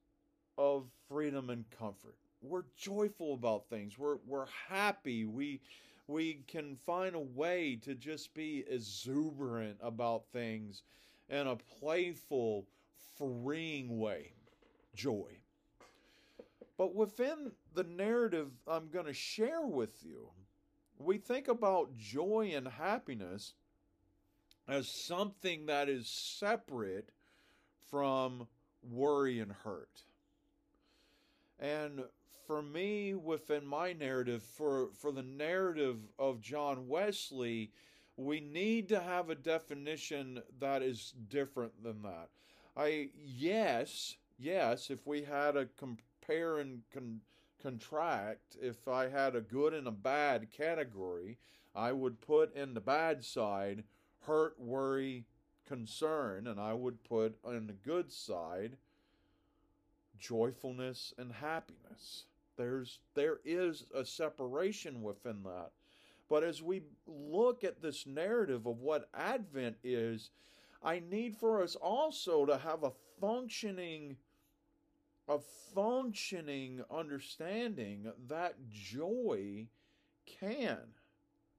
of 0.58 0.86
freedom 1.08 1.50
and 1.50 1.64
comfort. 1.70 2.16
We're 2.42 2.64
joyful 2.76 3.34
about 3.34 3.68
things. 3.68 3.98
We're 3.98 4.18
we're 4.26 4.46
happy. 4.68 5.24
We 5.24 5.60
we 6.06 6.44
can 6.46 6.76
find 6.86 7.14
a 7.14 7.20
way 7.20 7.78
to 7.82 7.94
just 7.94 8.34
be 8.34 8.64
exuberant 8.68 9.78
about 9.82 10.26
things 10.32 10.82
in 11.28 11.46
a 11.46 11.56
playful, 11.56 12.66
freeing 13.18 13.98
way. 13.98 14.32
Joy. 14.94 15.38
But 16.78 16.94
within 16.94 17.52
the 17.74 17.84
narrative 17.84 18.50
I'm 18.68 18.88
going 18.88 19.06
to 19.06 19.12
share 19.12 19.62
with 19.62 20.04
you, 20.04 20.30
we 20.98 21.18
think 21.18 21.48
about 21.48 21.96
joy 21.96 22.52
and 22.54 22.68
happiness 22.68 23.54
as 24.68 24.88
something 24.88 25.66
that 25.66 25.88
is 25.88 26.08
separate 26.08 27.10
from 27.90 28.46
worry 28.82 29.40
and 29.40 29.52
hurt. 29.52 30.02
And 31.58 32.04
for 32.46 32.62
me, 32.62 33.14
within 33.14 33.66
my 33.66 33.92
narrative, 33.92 34.42
for, 34.42 34.88
for 34.94 35.10
the 35.10 35.22
narrative 35.22 35.98
of 36.18 36.40
John 36.40 36.86
Wesley, 36.86 37.72
we 38.16 38.40
need 38.40 38.88
to 38.88 39.00
have 39.00 39.30
a 39.30 39.34
definition 39.34 40.42
that 40.60 40.82
is 40.82 41.12
different 41.28 41.82
than 41.82 42.02
that. 42.02 42.28
I 42.76 43.10
yes, 43.24 44.16
yes, 44.38 44.90
if 44.90 45.06
we 45.06 45.22
had 45.22 45.56
a 45.56 45.66
compare 45.78 46.58
and 46.58 46.82
con, 46.92 47.20
contract, 47.62 48.56
if 48.60 48.86
I 48.86 49.08
had 49.08 49.34
a 49.34 49.40
good 49.40 49.74
and 49.74 49.86
a 49.86 49.92
bad 49.92 50.50
category, 50.50 51.38
I 51.74 51.92
would 51.92 52.20
put 52.20 52.54
in 52.54 52.74
the 52.74 52.80
bad 52.80 53.24
side 53.24 53.84
hurt, 54.20 54.58
worry, 54.58 55.24
concern, 55.66 56.46
and 56.46 56.60
I 56.60 56.74
would 56.74 57.02
put 57.04 57.36
on 57.44 57.66
the 57.66 57.72
good 57.72 58.12
side 58.12 58.76
joyfulness 60.18 61.14
and 61.18 61.32
happiness. 61.32 62.24
There's 62.56 63.00
there 63.14 63.38
is 63.44 63.84
a 63.94 64.04
separation 64.04 65.02
within 65.02 65.42
that. 65.44 65.70
But 66.28 66.42
as 66.42 66.62
we 66.62 66.82
look 67.06 67.62
at 67.62 67.82
this 67.82 68.06
narrative 68.06 68.66
of 68.66 68.80
what 68.80 69.08
Advent 69.14 69.76
is, 69.84 70.30
I 70.82 71.00
need 71.00 71.36
for 71.36 71.62
us 71.62 71.76
also 71.76 72.44
to 72.46 72.58
have 72.58 72.82
a 72.82 72.92
functioning 73.20 74.16
a 75.28 75.38
functioning 75.74 76.82
understanding 76.90 78.12
that 78.28 78.54
joy 78.70 79.66
can 80.24 80.78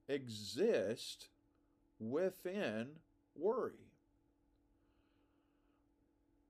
exist 0.08 1.28
within 1.98 2.88
worry. 3.34 3.87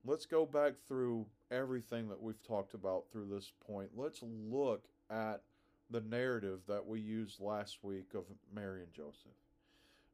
Let's 0.05 0.25
go 0.25 0.45
back 0.45 0.73
through 0.87 1.25
everything 1.51 2.07
that 2.09 2.21
we've 2.21 2.41
talked 2.41 2.73
about 2.73 3.05
through 3.11 3.27
this 3.29 3.51
point, 3.65 3.91
let's 3.95 4.23
look 4.23 4.85
at 5.09 5.41
the 5.89 6.01
narrative 6.01 6.59
that 6.67 6.85
we 6.85 6.99
used 6.99 7.41
last 7.41 7.79
week 7.83 8.13
of 8.13 8.23
Mary 8.53 8.83
and 8.83 8.93
Joseph. 8.93 9.31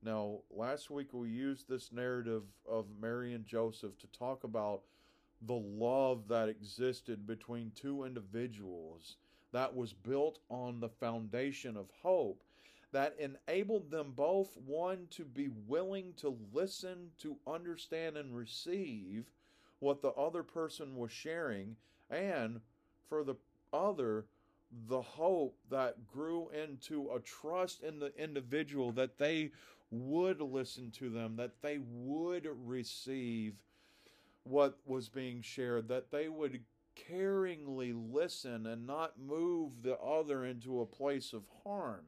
Now, 0.02 0.40
last 0.50 0.90
week 0.90 1.14
we 1.14 1.30
used 1.30 1.68
this 1.68 1.92
narrative 1.92 2.44
of 2.70 2.86
Mary 3.00 3.34
and 3.34 3.46
Joseph 3.46 3.98
to 4.00 4.08
talk 4.08 4.44
about 4.44 4.82
the 5.42 5.54
love 5.54 6.28
that 6.30 6.50
existed 6.50 7.28
between 7.28 7.72
two 7.76 8.06
individuals 8.06 9.18
that 9.52 9.76
was 9.76 9.94
built 9.94 10.40
on 10.50 10.80
the 10.80 10.90
foundation 10.90 11.78
of 11.78 11.90
hope 12.02 12.44
that 12.92 13.16
enabled 13.20 13.92
them 13.92 14.14
both 14.16 14.58
one 14.66 15.08
to 15.12 15.26
be 15.26 15.50
willing 15.68 16.14
to 16.18 16.38
listen, 16.54 17.10
to 17.20 17.36
understand, 17.46 18.16
and 18.16 18.36
receive 18.36 19.26
what 19.86 20.02
the 20.02 20.12
other 20.14 20.42
person 20.42 20.98
was 20.98 21.12
sharing, 21.12 21.76
and 22.10 22.60
for 23.08 23.24
the 23.24 23.36
other, 23.72 24.26
the 24.88 25.02
hope 25.02 25.56
that 25.70 26.08
grew 26.08 26.50
into 26.50 27.12
a 27.12 27.20
trust 27.20 27.84
in 27.84 28.00
the 28.00 28.12
individual 28.18 28.92
that 28.92 29.20
they 29.20 29.52
would 29.92 30.42
listen 30.42 30.90
to 30.90 31.10
them, 31.12 31.36
that 31.36 31.62
they 31.62 31.78
would 31.78 32.50
receive 32.66 33.54
what 34.44 34.80
was 34.88 35.08
being 35.08 35.44
shared, 35.44 35.88
that 35.88 36.10
they 36.12 36.30
would 36.30 36.62
caringly 37.10 37.94
listen 38.12 38.66
and 38.66 38.88
not 38.88 39.20
move 39.20 39.84
the 39.84 39.98
other 40.00 40.46
into 40.46 40.82
a 40.82 40.86
place 40.86 41.32
of 41.32 41.44
harm. 41.64 42.06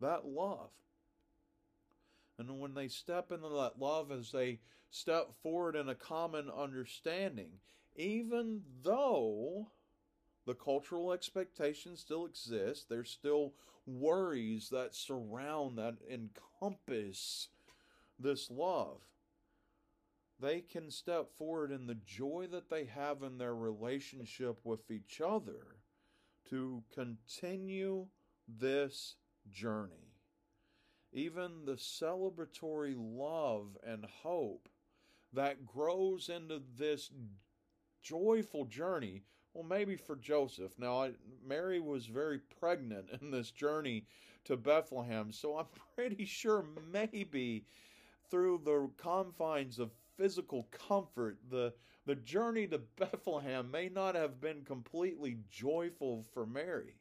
That 0.00 0.26
love. 0.26 0.70
And 2.38 2.60
when 2.60 2.74
they 2.74 2.88
step 2.88 3.32
into 3.32 3.48
that 3.48 3.78
love, 3.78 4.12
as 4.12 4.30
they 4.32 4.60
step 4.90 5.34
forward 5.42 5.76
in 5.76 5.88
a 5.88 5.94
common 5.94 6.48
understanding, 6.50 7.60
even 7.96 8.62
though 8.82 9.72
The 10.48 10.54
cultural 10.54 11.12
expectations 11.12 12.00
still 12.00 12.24
exist. 12.24 12.88
There's 12.88 13.10
still 13.10 13.52
worries 13.86 14.70
that 14.70 14.94
surround, 14.94 15.76
that 15.76 15.96
encompass 16.10 17.48
this 18.18 18.50
love. 18.50 19.02
They 20.40 20.62
can 20.62 20.90
step 20.90 21.30
forward 21.36 21.70
in 21.70 21.86
the 21.86 21.96
joy 21.96 22.48
that 22.50 22.70
they 22.70 22.86
have 22.86 23.22
in 23.22 23.36
their 23.36 23.54
relationship 23.54 24.60
with 24.64 24.90
each 24.90 25.20
other 25.20 25.76
to 26.48 26.82
continue 26.94 28.06
this 28.48 29.16
journey. 29.50 30.07
Even 31.12 31.64
the 31.64 31.76
celebratory 31.76 32.94
love 32.96 33.76
and 33.82 34.04
hope 34.22 34.68
that 35.32 35.66
grows 35.66 36.28
into 36.28 36.62
this 36.76 37.10
joyful 38.02 38.64
journey. 38.66 39.22
Well, 39.54 39.64
maybe 39.64 39.96
for 39.96 40.16
Joseph. 40.16 40.72
Now, 40.78 41.04
I, 41.04 41.12
Mary 41.44 41.80
was 41.80 42.06
very 42.06 42.38
pregnant 42.60 43.08
in 43.20 43.30
this 43.30 43.50
journey 43.50 44.06
to 44.44 44.56
Bethlehem, 44.56 45.32
so 45.32 45.58
I'm 45.58 45.66
pretty 45.96 46.24
sure 46.24 46.64
maybe 46.92 47.64
through 48.30 48.60
the 48.64 48.90
confines 48.96 49.78
of 49.78 49.90
physical 50.16 50.68
comfort, 50.88 51.38
the, 51.50 51.72
the 52.06 52.16
journey 52.16 52.66
to 52.66 52.78
Bethlehem 52.96 53.70
may 53.70 53.88
not 53.88 54.14
have 54.14 54.40
been 54.40 54.62
completely 54.64 55.38
joyful 55.50 56.24
for 56.34 56.44
Mary, 56.44 56.96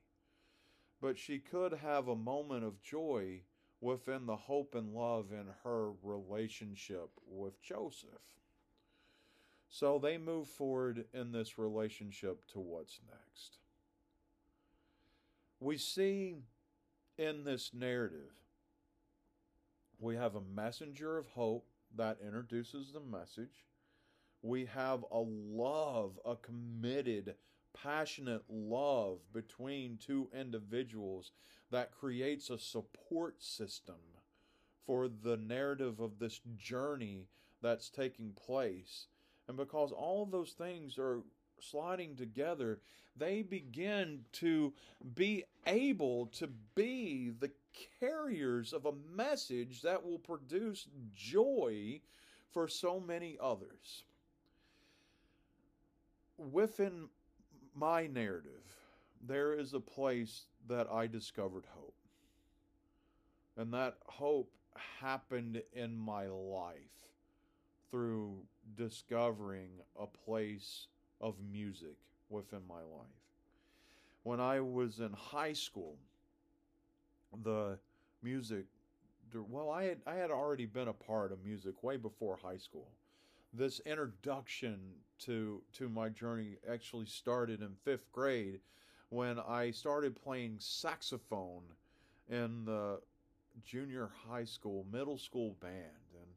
but 1.02 1.18
she 1.18 1.40
could 1.40 1.74
have 1.74 2.08
a 2.08 2.16
moment 2.16 2.64
of 2.64 2.82
joy 2.82 3.42
within 3.82 4.26
the 4.26 4.36
hope 4.36 4.76
and 4.76 4.94
love 4.94 5.32
in 5.32 5.46
her 5.64 5.92
relationship 6.04 7.10
with 7.28 7.62
Joseph. 7.62 8.10
So 9.70 10.00
they 10.00 10.18
move 10.18 10.48
forward 10.48 11.06
in 11.14 11.32
this 11.32 11.58
relationship 11.58 12.48
to 12.54 12.60
what's 12.60 13.00
next. 13.10 13.58
We 15.60 15.78
see 15.78 16.36
in 17.18 17.44
this 17.44 17.72
narrative, 17.74 18.32
we 20.00 20.16
have 20.16 20.36
a 20.36 20.42
messenger 20.42 21.18
of 21.18 21.28
hope 21.28 21.66
that 21.96 22.18
introduces 22.26 22.92
the 22.92 23.00
message. 23.00 23.66
We 24.42 24.66
have 24.66 25.04
a 25.12 25.20
love, 25.20 26.20
a 26.26 26.36
committed, 26.36 27.36
passionate 27.74 28.44
love 28.50 29.20
between 29.34 29.98
two 29.98 30.30
individuals 30.38 31.32
that 31.72 31.92
creates 31.92 32.50
a 32.50 32.58
support 32.58 33.42
system 33.42 33.96
for 34.86 35.08
the 35.08 35.38
narrative 35.38 36.00
of 36.00 36.20
this 36.20 36.40
journey 36.58 37.28
that's 37.62 37.90
taking 37.90 38.32
place 38.32 39.08
and 39.48 39.56
because 39.56 39.92
all 39.92 40.24
of 40.24 40.32
those 40.32 40.52
things 40.52 40.98
are 40.98 41.22
sliding 41.60 42.16
together, 42.16 42.80
they 43.16 43.42
begin 43.42 44.22
to 44.34 44.74
be 45.16 45.46
able 45.66 46.28
to 46.28 46.48
be 46.76 47.32
the 47.40 47.52
carriers 48.00 48.74
of 48.74 48.86
a 48.86 48.94
message 49.16 49.82
that 49.82 50.04
will 50.04 50.20
produce 50.20 50.88
joy 51.16 52.00
for 52.52 52.68
so 52.68 53.00
many 53.00 53.38
others. 53.42 54.04
Within 56.38 57.08
my 57.74 58.08
narrative, 58.08 58.52
there 59.26 59.54
is 59.54 59.74
a 59.74 59.80
place 59.80 60.46
that 60.68 60.88
I 60.92 61.08
discovered 61.08 61.66
hope. 61.76 61.94
And 63.56 63.74
that 63.74 63.98
hope 64.06 64.52
happened 65.00 65.62
in 65.74 65.98
my 65.98 66.28
life 66.28 66.76
through 67.90 68.36
discovering 68.76 69.70
a 70.00 70.06
place 70.06 70.88
of 71.22 71.36
music 71.52 71.96
within 72.30 72.62
my 72.68 72.82
life. 72.82 73.08
When 74.24 74.40
I 74.40 74.60
was 74.60 75.00
in 75.00 75.14
high 75.14 75.54
school, 75.54 75.98
the 77.44 77.78
music 78.22 78.66
well 79.34 79.70
I 79.70 79.84
had 79.84 80.00
I 80.08 80.16
had 80.16 80.32
already 80.32 80.66
been 80.66 80.88
a 80.88 80.94
part 80.94 81.32
of 81.32 81.44
music 81.44 81.84
way 81.84 81.98
before 81.98 82.38
high 82.42 82.58
school. 82.58 82.88
This 83.54 83.80
introduction 83.86 84.80
to 85.20 85.62
to 85.74 85.90
my 85.90 86.10
journey 86.10 86.58
actually 86.70 87.06
started 87.06 87.62
in 87.62 87.76
5th 87.86 88.12
grade 88.12 88.60
when 89.10 89.40
I 89.40 89.72
started 89.72 90.22
playing 90.22 90.56
saxophone 90.60 91.64
in 92.30 92.66
the 92.66 93.00
junior 93.64 94.10
high 94.30 94.44
school, 94.44 94.86
middle 94.92 95.18
school 95.18 95.56
band 95.62 95.74
and 96.14 96.28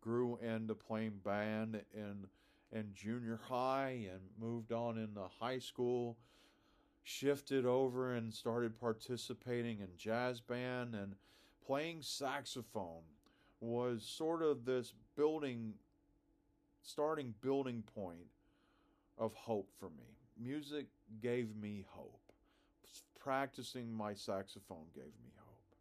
grew 0.00 0.38
into 0.38 0.74
playing 0.74 1.20
band 1.24 1.80
in 1.94 2.26
in 2.72 2.86
junior 2.94 3.40
high 3.48 4.06
and 4.12 4.20
moved 4.40 4.72
on 4.72 4.96
into 4.96 5.22
high 5.40 5.58
school 5.58 6.16
shifted 7.02 7.66
over 7.66 8.14
and 8.14 8.32
started 8.32 8.78
participating 8.78 9.80
in 9.80 9.88
jazz 9.96 10.40
band 10.40 10.94
and 10.94 11.14
playing 11.66 11.98
saxophone 12.00 13.02
was 13.60 14.04
sort 14.04 14.42
of 14.42 14.64
this 14.64 14.94
building 15.16 15.74
starting 16.82 17.34
building 17.40 17.82
point 17.94 18.28
of 19.18 19.34
hope 19.34 19.68
for 19.78 19.90
me 19.90 20.19
music 20.42 20.86
gave 21.22 21.54
me 21.56 21.84
hope 21.88 22.32
practicing 23.18 23.92
my 23.92 24.14
saxophone 24.14 24.86
gave 24.94 25.12
me 25.22 25.32
hope 25.36 25.76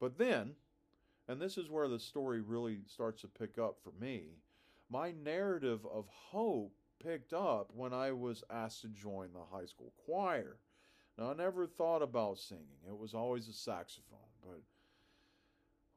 but 0.00 0.18
then 0.18 0.54
and 1.28 1.40
this 1.40 1.58
is 1.58 1.68
where 1.68 1.88
the 1.88 1.98
story 1.98 2.40
really 2.40 2.78
starts 2.86 3.20
to 3.20 3.28
pick 3.28 3.58
up 3.58 3.76
for 3.84 3.92
me. 4.00 4.38
My 4.90 5.12
narrative 5.22 5.86
of 5.92 6.06
hope 6.08 6.72
picked 7.04 7.34
up 7.34 7.70
when 7.74 7.92
I 7.92 8.12
was 8.12 8.42
asked 8.50 8.80
to 8.80 8.88
join 8.88 9.34
the 9.34 9.44
high 9.52 9.66
school 9.66 9.92
choir. 10.06 10.56
Now, 11.18 11.30
I 11.30 11.34
never 11.34 11.66
thought 11.66 12.00
about 12.00 12.38
singing, 12.38 12.80
it 12.88 12.96
was 12.96 13.12
always 13.12 13.48
a 13.48 13.52
saxophone, 13.52 14.18
but 14.42 14.62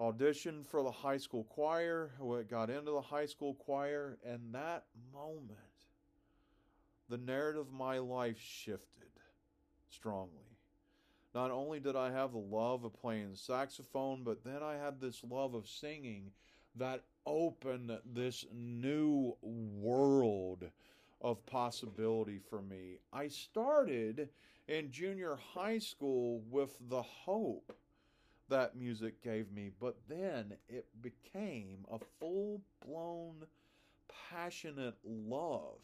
auditioned 0.04 0.65
for 0.65 0.84
the 0.84 0.91
high 0.91 1.17
school 1.17 1.43
choir, 1.45 2.12
got 2.49 2.69
into 2.69 2.91
the 2.91 3.01
high 3.01 3.27
school 3.27 3.54
choir, 3.54 4.17
and 4.25 4.54
that 4.54 4.86
moment, 5.13 5.60
the 7.12 7.17
narrative 7.17 7.67
of 7.67 7.74
my 7.74 8.00
life 8.00 8.39
shifted 8.39 9.12
strongly 9.89 10.52
not 11.34 11.52
only 11.52 11.80
did 11.80 11.95
I 11.95 12.12
have 12.12 12.34
the 12.34 12.38
love 12.38 12.84
of 12.84 12.93
playing 13.00 13.36
saxophone, 13.36 14.24
but 14.24 14.43
then 14.43 14.62
I 14.62 14.76
had 14.76 15.00
this 15.00 15.24
love 15.30 15.54
of 15.54 15.67
singing 15.67 16.32
that 16.76 17.04
opened 17.26 17.91
this 18.13 18.45
new 18.54 19.36
world 19.41 20.65
of 21.21 21.45
possibility 21.45 22.39
for 22.50 22.62
me. 22.62 22.97
I 23.13 23.28
started 23.30 24.30
in 24.67 24.91
junior 24.91 25.38
high 25.54 25.80
school 25.80 26.41
with 26.50 26.76
the 26.89 27.02
hope 27.02 27.76
that 28.50 28.76
music 28.76 29.24
gave 29.24 29.52
me, 29.52 29.71
but 29.80 29.97
then 30.10 30.54
it 30.67 30.88
became 31.02 31.86
a 31.89 32.00
full 32.19 32.62
blown, 32.86 33.45
passionate 34.30 34.95
love 35.06 35.80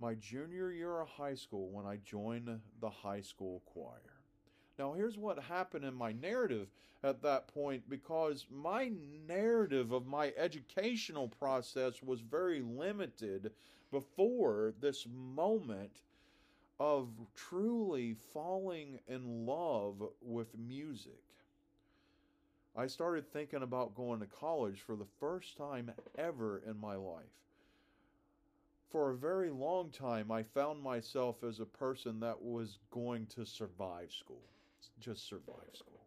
my 0.00 0.14
junior 0.14 0.70
year 0.70 1.00
of 1.00 1.08
high 1.08 1.34
school 1.34 1.70
when 1.70 1.86
I 1.86 1.98
joined 2.04 2.48
the 2.80 2.90
high 2.90 3.20
school 3.20 3.62
choir. 3.66 4.18
Now, 4.78 4.92
here's 4.92 5.18
what 5.18 5.38
happened 5.40 5.84
in 5.84 5.94
my 5.94 6.12
narrative 6.12 6.68
at 7.02 7.22
that 7.22 7.48
point 7.48 7.88
because 7.88 8.46
my 8.50 8.92
narrative 9.26 9.92
of 9.92 10.06
my 10.06 10.32
educational 10.36 11.28
process 11.28 12.02
was 12.02 12.20
very 12.20 12.60
limited 12.60 13.52
before 13.90 14.74
this 14.80 15.06
moment 15.12 16.02
of 16.78 17.08
truly 17.34 18.14
falling 18.32 19.00
in 19.08 19.46
love 19.46 19.96
with 20.20 20.56
music. 20.56 21.22
I 22.76 22.86
started 22.86 23.32
thinking 23.32 23.62
about 23.62 23.96
going 23.96 24.20
to 24.20 24.26
college 24.26 24.80
for 24.80 24.94
the 24.94 25.08
first 25.18 25.56
time 25.56 25.90
ever 26.16 26.62
in 26.64 26.78
my 26.80 26.94
life 26.94 27.24
for 28.90 29.10
a 29.10 29.16
very 29.16 29.50
long 29.50 29.90
time, 29.90 30.30
I 30.30 30.42
found 30.42 30.82
myself 30.82 31.44
as 31.44 31.60
a 31.60 31.66
person 31.66 32.20
that 32.20 32.40
was 32.40 32.78
going 32.90 33.26
to 33.26 33.44
survive 33.44 34.10
school, 34.10 34.42
just 35.00 35.28
survive 35.28 35.74
school. 35.74 36.00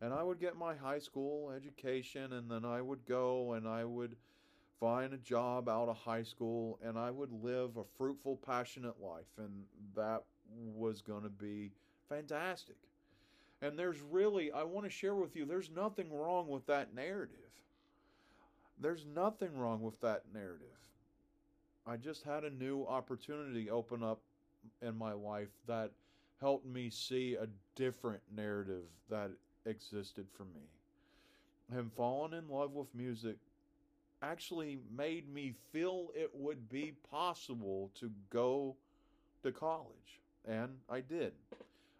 And 0.00 0.12
I 0.12 0.22
would 0.22 0.40
get 0.40 0.56
my 0.56 0.74
high 0.74 0.98
school 0.98 1.50
education, 1.50 2.32
and 2.32 2.50
then 2.50 2.64
I 2.64 2.80
would 2.80 3.04
go 3.06 3.52
and 3.52 3.68
I 3.68 3.84
would 3.84 4.16
find 4.80 5.12
a 5.12 5.18
job 5.18 5.68
out 5.68 5.88
of 5.88 5.96
high 5.96 6.24
school, 6.24 6.78
and 6.84 6.98
I 6.98 7.10
would 7.10 7.30
live 7.30 7.76
a 7.76 7.84
fruitful, 7.96 8.40
passionate 8.44 9.00
life. 9.00 9.30
And 9.38 9.62
that 9.94 10.22
was 10.74 11.02
going 11.02 11.22
to 11.22 11.28
be 11.28 11.70
fantastic. 12.08 12.76
And 13.60 13.78
there's 13.78 14.00
really, 14.00 14.50
I 14.50 14.64
want 14.64 14.86
to 14.86 14.90
share 14.90 15.14
with 15.14 15.36
you, 15.36 15.44
there's 15.44 15.70
nothing 15.70 16.12
wrong 16.12 16.48
with 16.48 16.66
that 16.66 16.94
narrative. 16.94 17.38
There's 18.80 19.06
nothing 19.14 19.56
wrong 19.56 19.82
with 19.82 20.00
that 20.00 20.24
narrative 20.34 20.66
I 21.86 21.96
just 21.96 22.22
had 22.22 22.44
a 22.44 22.50
new 22.50 22.84
opportunity 22.86 23.70
open 23.70 24.02
up 24.02 24.20
in 24.80 24.96
my 24.96 25.12
life 25.12 25.50
that 25.66 25.90
helped 26.40 26.66
me 26.66 26.90
see 26.90 27.34
a 27.34 27.46
different 27.74 28.20
narrative 28.34 28.84
that 29.10 29.30
existed 29.66 30.26
for 30.36 30.44
me. 30.44 30.66
And 31.76 31.92
falling 31.92 32.34
in 32.34 32.48
love 32.48 32.72
with 32.72 32.94
music 32.94 33.36
actually 34.22 34.78
made 34.96 35.32
me 35.32 35.54
feel 35.72 36.10
it 36.14 36.30
would 36.32 36.68
be 36.68 36.92
possible 37.10 37.90
to 37.98 38.10
go 38.30 38.76
to 39.42 39.50
college. 39.50 40.20
And 40.46 40.70
I 40.88 41.00
did. 41.00 41.32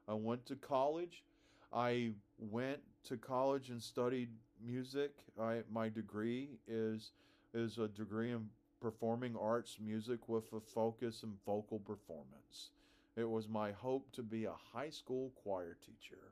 I 0.08 0.14
went 0.14 0.46
to 0.46 0.56
college. 0.56 1.24
I 1.72 2.12
went 2.38 2.80
to 3.04 3.16
college 3.16 3.70
and 3.70 3.82
studied 3.82 4.28
music. 4.64 5.10
I, 5.40 5.62
my 5.70 5.88
degree 5.88 6.50
is 6.68 7.10
is 7.54 7.78
a 7.78 7.88
degree 7.88 8.30
in 8.32 8.48
performing 8.82 9.36
arts 9.40 9.78
music 9.80 10.28
with 10.28 10.52
a 10.52 10.60
focus 10.60 11.22
in 11.22 11.32
vocal 11.46 11.78
performance. 11.78 12.70
It 13.16 13.28
was 13.28 13.48
my 13.48 13.70
hope 13.70 14.10
to 14.12 14.22
be 14.22 14.44
a 14.44 14.54
high 14.74 14.90
school 14.90 15.32
choir 15.42 15.76
teacher. 15.80 16.22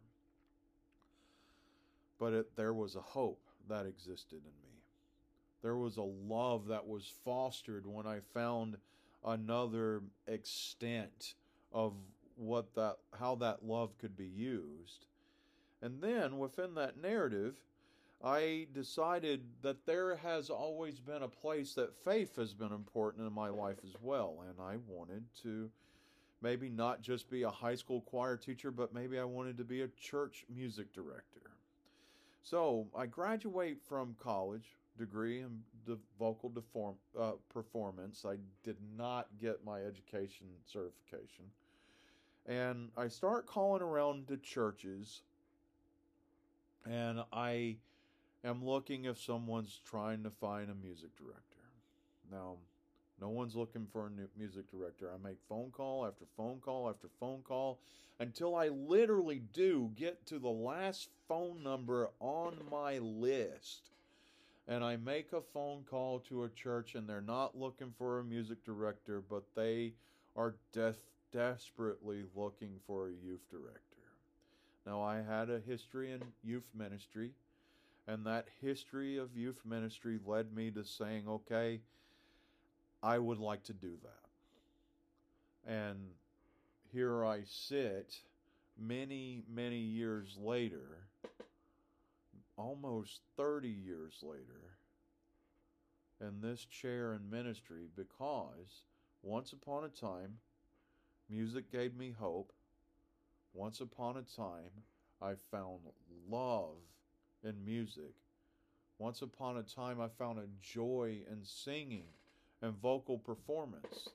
But 2.19 2.33
it, 2.33 2.57
there 2.57 2.75
was 2.75 2.97
a 2.97 3.01
hope 3.01 3.41
that 3.69 3.87
existed 3.87 4.39
in 4.39 4.63
me. 4.63 4.83
There 5.63 5.77
was 5.77 5.97
a 5.97 6.03
love 6.03 6.67
that 6.69 6.87
was 6.87 7.13
fostered 7.25 7.87
when 7.87 8.07
I 8.07 8.19
found 8.35 8.77
another 9.25 10.03
extent 10.27 11.35
of 11.73 11.93
what 12.37 12.75
that 12.75 12.97
how 13.19 13.37
that 13.37 13.65
love 13.65 13.97
could 13.99 14.17
be 14.17 14.27
used. 14.27 15.07
And 15.83 16.01
then 16.03 16.39
within 16.39 16.75
that 16.75 17.01
narrative, 17.01 17.55
I 18.23 18.67
decided 18.75 19.43
that 19.63 19.87
there 19.87 20.17
has 20.17 20.51
always 20.51 21.01
been 21.01 21.23
a 21.23 21.29
place 21.29 21.75
that 21.75 21.97
faith 22.05 22.37
has 22.37 22.53
been 22.53 22.73
important 22.73 23.27
in 23.27 23.33
my 23.33 23.49
life 23.49 23.79
as 23.83 23.95
well. 24.03 24.45
And 24.47 24.61
I 24.61 24.77
wanted 24.87 25.25
to 25.43 25.71
maybe 26.43 26.69
not 26.69 27.01
just 27.01 27.31
be 27.31 27.43
a 27.43 27.51
high 27.51 27.75
school 27.75 28.03
choir 28.03 28.37
teacher, 28.37 28.71
but 28.71 28.93
maybe 28.93 29.19
I 29.19 29.25
wanted 29.25 29.57
to 29.59 29.65
be 29.65 29.83
a 29.83 29.89
church 29.89 30.45
music 30.55 30.93
director. 30.93 31.51
So 32.43 32.87
I 32.95 33.07
graduate 33.07 33.79
from 33.83 34.17
college 34.19 34.77
degree 34.99 35.41
in 35.41 35.61
the 35.87 35.99
vocal 36.19 36.51
deform, 36.51 36.97
uh, 37.19 37.33
performance. 37.49 38.27
I 38.27 38.37
did 38.63 38.77
not 38.99 39.29
get 39.41 39.65
my 39.65 39.81
education 39.81 40.47
certification. 40.67 41.45
And 42.47 42.91
I 42.97 43.09
start 43.09 43.47
calling 43.47 43.83
around 43.83 44.29
to 44.29 44.37
churches 44.37 45.23
and 46.87 47.21
I 47.33 47.77
am 48.45 48.65
looking 48.65 49.05
if 49.05 49.21
someone's 49.21 49.81
trying 49.85 50.23
to 50.23 50.31
find 50.31 50.71
a 50.71 50.75
music 50.75 51.17
director. 51.17 51.45
Now, 52.31 52.57
no 53.21 53.29
one's 53.29 53.55
looking 53.55 53.87
for 53.93 54.07
a 54.07 54.11
new 54.11 54.29
music 54.37 54.71
director. 54.71 55.11
I 55.13 55.23
make 55.23 55.39
phone 55.49 55.71
call 55.71 56.07
after 56.07 56.25
phone 56.37 56.61
call 56.61 56.89
after 56.89 57.09
phone 57.19 57.43
call 57.43 57.79
until 58.19 58.55
I 58.55 58.69
literally 58.69 59.43
do 59.53 59.91
get 59.95 60.25
to 60.27 60.39
the 60.39 60.49
last 60.49 61.09
phone 61.29 61.63
number 61.63 62.11
on 62.19 62.55
my 62.71 62.99
list. 62.99 63.91
And 64.67 64.85
I 64.85 64.97
make 64.97 65.33
a 65.33 65.41
phone 65.41 65.85
call 65.91 66.21
to 66.21 66.45
a 66.45 66.49
church 66.49 66.95
and 66.95 67.09
they're 67.09 67.21
not 67.21 67.59
looking 67.59 67.93
for 67.99 68.21
a 68.21 68.25
music 68.25 68.65
director, 68.65 69.23
but 69.29 69.43
they 69.55 69.95
are 70.37 70.55
def- 70.73 70.97
desperately 71.33 72.23
looking 72.35 72.77
for 72.87 73.09
a 73.09 73.13
youth 73.13 73.51
director. 73.51 73.81
Now, 74.87 75.03
I 75.03 75.21
had 75.21 75.51
a 75.51 75.61
history 75.61 76.13
in 76.13 76.21
youth 76.43 76.69
ministry 76.75 77.33
and 78.11 78.27
that 78.27 78.47
history 78.61 79.19
of 79.19 79.37
youth 79.37 79.61
ministry 79.65 80.19
led 80.27 80.53
me 80.53 80.69
to 80.73 80.83
saying, 80.83 81.29
okay, 81.29 81.81
I 83.05 83.19
would 83.19 83.39
like 83.39 83.63
to 83.65 83.73
do 83.73 83.93
that. 84.03 85.73
And 85.73 85.99
here 86.93 87.25
I 87.25 87.43
sit 87.47 88.17
many, 88.77 89.45
many 89.49 89.79
years 89.79 90.37
later, 90.43 91.07
almost 92.57 93.21
30 93.37 93.69
years 93.69 94.15
later, 94.23 94.75
in 96.21 96.41
this 96.41 96.65
chair 96.65 97.15
in 97.15 97.31
ministry 97.31 97.87
because 97.97 98.83
once 99.23 99.53
upon 99.53 99.85
a 99.85 99.89
time, 99.89 100.39
music 101.29 101.71
gave 101.71 101.97
me 101.97 102.13
hope. 102.19 102.53
Once 103.55 103.81
upon 103.81 104.17
a 104.17 104.23
time, 104.23 104.83
I 105.23 105.35
found 105.53 105.79
love 106.29 106.75
in 107.45 107.65
music. 107.65 108.15
Once 108.99 109.23
upon 109.23 109.57
a 109.57 109.63
time, 109.63 110.01
I 110.01 110.09
found 110.09 110.39
a 110.39 110.49
joy 110.61 111.21
in 111.31 111.45
singing 111.45 112.09
and 112.63 112.75
vocal 112.77 113.19
performance. 113.19 114.09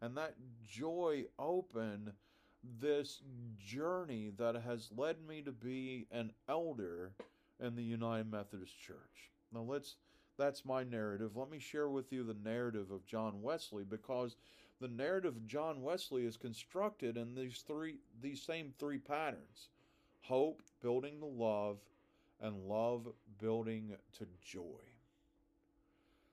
And 0.00 0.16
that 0.16 0.34
joy 0.66 1.24
opened 1.38 2.12
this 2.80 3.22
journey 3.58 4.30
that 4.38 4.54
has 4.56 4.90
led 4.96 5.16
me 5.26 5.42
to 5.42 5.52
be 5.52 6.06
an 6.10 6.32
elder 6.48 7.12
in 7.58 7.76
the 7.76 7.82
United 7.82 8.30
Methodist 8.30 8.78
Church. 8.78 9.30
Now 9.52 9.62
let's 9.62 9.96
that's 10.38 10.64
my 10.64 10.84
narrative. 10.84 11.36
Let 11.36 11.50
me 11.50 11.58
share 11.58 11.88
with 11.88 12.12
you 12.12 12.22
the 12.22 12.36
narrative 12.42 12.90
of 12.90 13.04
John 13.04 13.42
Wesley 13.42 13.84
because 13.84 14.36
the 14.80 14.88
narrative 14.88 15.36
of 15.36 15.46
John 15.46 15.82
Wesley 15.82 16.24
is 16.24 16.38
constructed 16.38 17.16
in 17.16 17.34
these 17.34 17.62
three 17.66 17.96
these 18.22 18.42
same 18.42 18.72
three 18.78 18.98
patterns. 18.98 19.68
Hope, 20.22 20.62
building 20.82 21.20
the 21.20 21.26
love, 21.26 21.78
and 22.40 22.68
love 22.68 23.08
building 23.40 23.92
to 24.18 24.26
joy. 24.42 24.62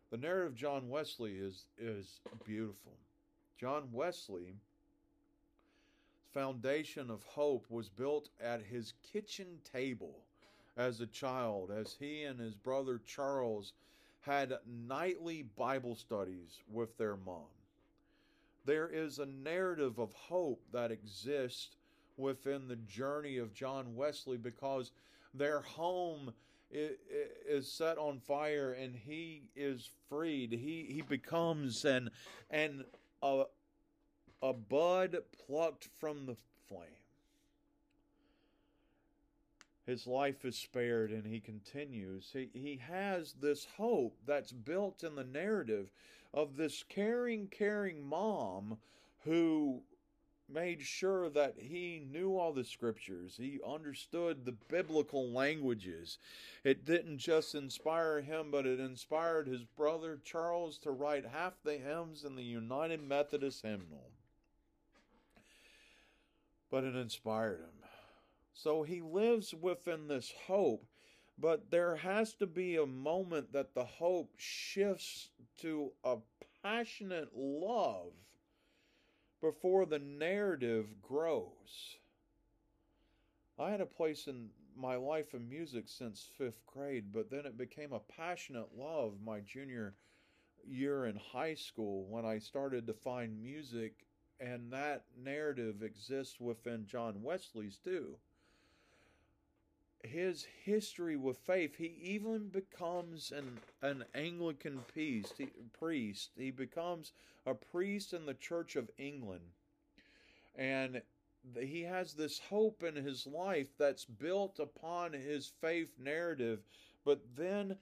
The 0.09 0.17
narrative 0.17 0.53
of 0.53 0.55
John 0.55 0.89
Wesley 0.89 1.33
is, 1.33 1.65
is 1.77 2.19
beautiful. 2.45 2.93
John 3.59 3.89
Wesley 3.91 4.55
foundation 6.33 7.09
of 7.09 7.23
hope 7.23 7.65
was 7.69 7.89
built 7.89 8.29
at 8.39 8.61
his 8.61 8.93
kitchen 9.11 9.47
table 9.73 10.19
as 10.77 11.01
a 11.01 11.07
child, 11.07 11.71
as 11.71 11.95
he 11.99 12.23
and 12.23 12.39
his 12.39 12.53
brother 12.53 13.01
Charles 13.05 13.73
had 14.21 14.53
nightly 14.87 15.43
Bible 15.57 15.95
studies 15.95 16.59
with 16.71 16.95
their 16.97 17.17
mom. 17.17 17.47
There 18.65 18.87
is 18.87 19.17
a 19.17 19.25
narrative 19.25 19.97
of 19.97 20.13
hope 20.13 20.61
that 20.71 20.91
exists 20.91 21.75
within 22.17 22.67
the 22.67 22.75
journey 22.75 23.37
of 23.37 23.53
John 23.53 23.95
Wesley 23.95 24.37
because 24.37 24.91
their 25.33 25.61
home 25.61 26.33
is 26.69 27.71
set 27.71 27.97
on 27.97 28.19
fire 28.19 28.73
and 28.73 28.95
he 28.95 29.43
is 29.55 29.89
freed. 30.09 30.51
He 30.51 30.87
he 30.89 31.01
becomes 31.01 31.85
an 31.85 32.09
an 32.49 32.85
a 33.21 33.43
a 34.41 34.53
bud 34.53 35.17
plucked 35.45 35.87
from 35.99 36.25
the 36.25 36.35
flame. 36.67 36.89
His 39.85 40.05
life 40.05 40.43
is 40.43 40.57
spared 40.57 41.11
and 41.11 41.25
he 41.25 41.39
continues. 41.39 42.29
He, 42.33 42.49
he 42.51 42.81
has 42.85 43.33
this 43.41 43.65
hope 43.77 44.17
that's 44.25 44.51
built 44.51 45.03
in 45.03 45.15
the 45.15 45.23
narrative 45.23 45.91
of 46.33 46.57
this 46.57 46.83
caring, 46.89 47.47
caring 47.47 48.05
mom 48.05 48.77
who 49.23 49.81
made 50.49 50.81
sure 50.81 51.29
that 51.29 51.55
he 51.57 52.01
knew 52.09 52.37
all 52.37 52.53
the 52.53 52.63
scriptures. 52.63 53.35
He 53.37 53.59
understood 53.67 54.45
the 54.45 54.55
biblical 54.69 55.29
languages. 55.29 56.17
It 56.63 56.85
didn't 56.85 57.17
just 57.17 57.53
inspire 57.55 58.21
him, 58.21 58.51
but 58.51 58.65
it 58.65 58.79
inspired 58.79 59.47
his 59.47 59.63
brother 59.63 60.19
Charles 60.23 60.77
to 60.79 60.91
write 60.91 61.25
half 61.25 61.53
the 61.63 61.77
hymns 61.77 62.23
in 62.23 62.35
the 62.35 62.43
United 62.43 63.01
Methodist 63.01 63.63
hymnal. 63.63 64.11
But 66.69 66.83
it 66.83 66.95
inspired 66.95 67.59
him. 67.59 67.89
So 68.53 68.83
he 68.83 69.01
lives 69.01 69.53
within 69.53 70.07
this 70.07 70.33
hope, 70.47 70.85
but 71.37 71.69
there 71.69 71.97
has 71.97 72.33
to 72.35 72.47
be 72.47 72.77
a 72.77 72.85
moment 72.85 73.53
that 73.53 73.73
the 73.73 73.85
hope 73.85 74.31
shifts 74.37 75.29
to 75.59 75.91
a 76.03 76.17
passionate 76.63 77.29
love 77.35 78.13
before 79.41 79.85
the 79.85 79.99
narrative 79.99 81.01
grows. 81.01 81.97
I 83.59 83.71
had 83.71 83.81
a 83.81 83.85
place 83.85 84.27
in 84.27 84.49
my 84.75 84.95
life 84.95 85.33
in 85.33 85.49
music 85.49 85.85
since 85.87 86.29
fifth 86.37 86.65
grade, 86.65 87.11
but 87.11 87.29
then 87.31 87.45
it 87.45 87.57
became 87.57 87.93
a 87.93 87.99
passionate 87.99 88.69
love 88.77 89.13
my 89.23 89.39
junior 89.39 89.95
year 90.67 91.05
in 91.05 91.15
high 91.15 91.55
school 91.55 92.05
when 92.09 92.25
I 92.25 92.39
started 92.39 92.85
to 92.87 92.93
find 92.93 93.41
music, 93.41 94.05
and 94.39 94.71
that 94.71 95.05
narrative 95.17 95.81
exists 95.81 96.39
within 96.39 96.85
John 96.85 97.23
Wesley's 97.23 97.79
too 97.83 98.17
his 100.03 100.45
history 100.63 101.15
with 101.15 101.37
faith, 101.39 101.75
he 101.77 101.95
even 102.01 102.49
becomes 102.49 103.31
an 103.31 103.59
an 103.81 104.05
Anglican 104.13 104.79
priest. 104.93 105.33
He, 105.37 105.49
priest. 105.77 106.31
He 106.37 106.51
becomes 106.51 107.13
a 107.45 107.53
priest 107.53 108.13
in 108.13 108.25
the 108.25 108.33
Church 108.33 108.75
of 108.75 108.89
England, 108.97 109.51
and 110.55 111.01
he 111.59 111.83
has 111.83 112.13
this 112.13 112.39
hope 112.39 112.83
in 112.83 112.95
his 112.95 113.25
life 113.25 113.69
that's 113.77 114.05
built 114.05 114.59
upon 114.59 115.13
his 115.13 115.51
faith 115.61 115.93
narrative. 115.99 116.59
But 117.05 117.21
then, 117.35 117.77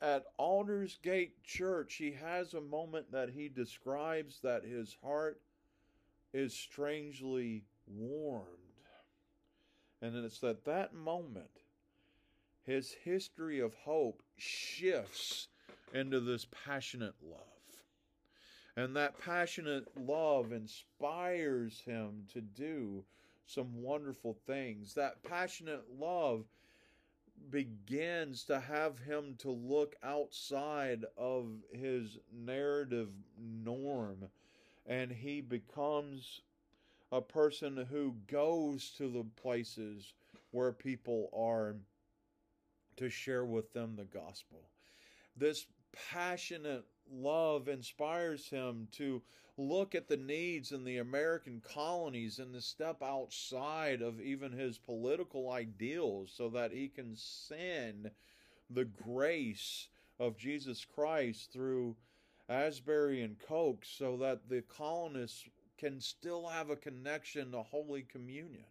at 0.00 0.24
Aldersgate 0.38 1.42
Church, 1.44 1.94
he 1.94 2.12
has 2.12 2.54
a 2.54 2.60
moment 2.60 3.12
that 3.12 3.30
he 3.30 3.48
describes 3.48 4.40
that 4.42 4.64
his 4.64 4.96
heart 5.02 5.40
is 6.32 6.54
strangely 6.54 7.64
warmed 7.86 8.59
and 10.02 10.16
it's 10.16 10.42
at 10.42 10.64
that 10.64 10.94
moment 10.94 11.50
his 12.64 12.94
history 13.04 13.60
of 13.60 13.74
hope 13.74 14.22
shifts 14.36 15.48
into 15.92 16.20
this 16.20 16.46
passionate 16.64 17.14
love. 17.22 17.40
And 18.76 18.94
that 18.96 19.18
passionate 19.18 19.88
love 19.98 20.52
inspires 20.52 21.80
him 21.80 22.26
to 22.32 22.40
do 22.40 23.04
some 23.46 23.82
wonderful 23.82 24.36
things. 24.46 24.94
That 24.94 25.22
passionate 25.24 25.84
love 25.98 26.44
begins 27.50 28.44
to 28.44 28.60
have 28.60 28.98
him 29.00 29.34
to 29.38 29.50
look 29.50 29.96
outside 30.02 31.04
of 31.16 31.46
his 31.72 32.18
narrative 32.32 33.08
norm 33.38 34.28
and 34.86 35.10
he 35.10 35.40
becomes 35.40 36.40
a 37.12 37.20
person 37.20 37.86
who 37.90 38.14
goes 38.26 38.90
to 38.98 39.08
the 39.08 39.24
places 39.40 40.14
where 40.52 40.72
people 40.72 41.30
are 41.36 41.76
to 42.96 43.08
share 43.08 43.44
with 43.44 43.72
them 43.72 43.96
the 43.96 44.04
gospel. 44.04 44.60
This 45.36 45.66
passionate 46.10 46.84
love 47.12 47.68
inspires 47.68 48.48
him 48.48 48.88
to 48.92 49.22
look 49.56 49.94
at 49.94 50.08
the 50.08 50.16
needs 50.16 50.72
in 50.72 50.84
the 50.84 50.98
American 50.98 51.60
colonies 51.60 52.38
and 52.38 52.54
to 52.54 52.60
step 52.60 53.02
outside 53.02 54.00
of 54.00 54.20
even 54.20 54.52
his 54.52 54.78
political 54.78 55.50
ideals 55.50 56.32
so 56.34 56.48
that 56.48 56.72
he 56.72 56.88
can 56.88 57.14
send 57.14 58.10
the 58.70 58.84
grace 58.84 59.88
of 60.18 60.38
Jesus 60.38 60.84
Christ 60.84 61.52
through 61.52 61.96
Asbury 62.48 63.22
and 63.22 63.38
Coke 63.38 63.84
so 63.84 64.16
that 64.18 64.48
the 64.48 64.62
colonists 64.62 65.44
can 65.80 65.98
still 65.98 66.46
have 66.46 66.68
a 66.68 66.76
connection 66.76 67.52
to 67.52 67.62
Holy 67.62 68.02
Communion. 68.02 68.66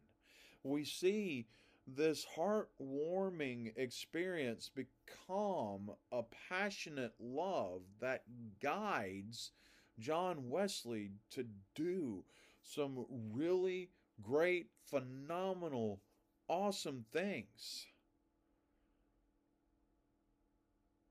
We 0.63 0.85
see 0.85 1.47
this 1.87 2.25
heartwarming 2.37 3.73
experience 3.75 4.69
become 4.69 5.89
a 6.11 6.21
passionate 6.49 7.13
love 7.19 7.81
that 7.99 8.23
guides 8.61 9.51
John 9.97 10.49
Wesley 10.49 11.09
to 11.31 11.45
do 11.73 12.23
some 12.61 13.05
really 13.33 13.89
great, 14.21 14.67
phenomenal, 14.85 16.01
awesome 16.47 17.05
things 17.11 17.87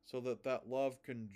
so 0.05 0.21
that 0.21 0.45
that 0.45 0.69
love 0.69 1.03
can 1.03 1.29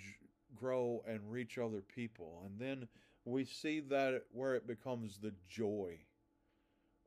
grow 0.55 1.03
and 1.05 1.19
reach 1.29 1.57
other 1.57 1.81
people. 1.81 2.43
And 2.45 2.59
then 2.59 2.87
we 3.25 3.45
see 3.45 3.79
that 3.79 4.23
where 4.31 4.55
it 4.55 4.67
becomes 4.67 5.17
the 5.17 5.33
joy 5.49 5.99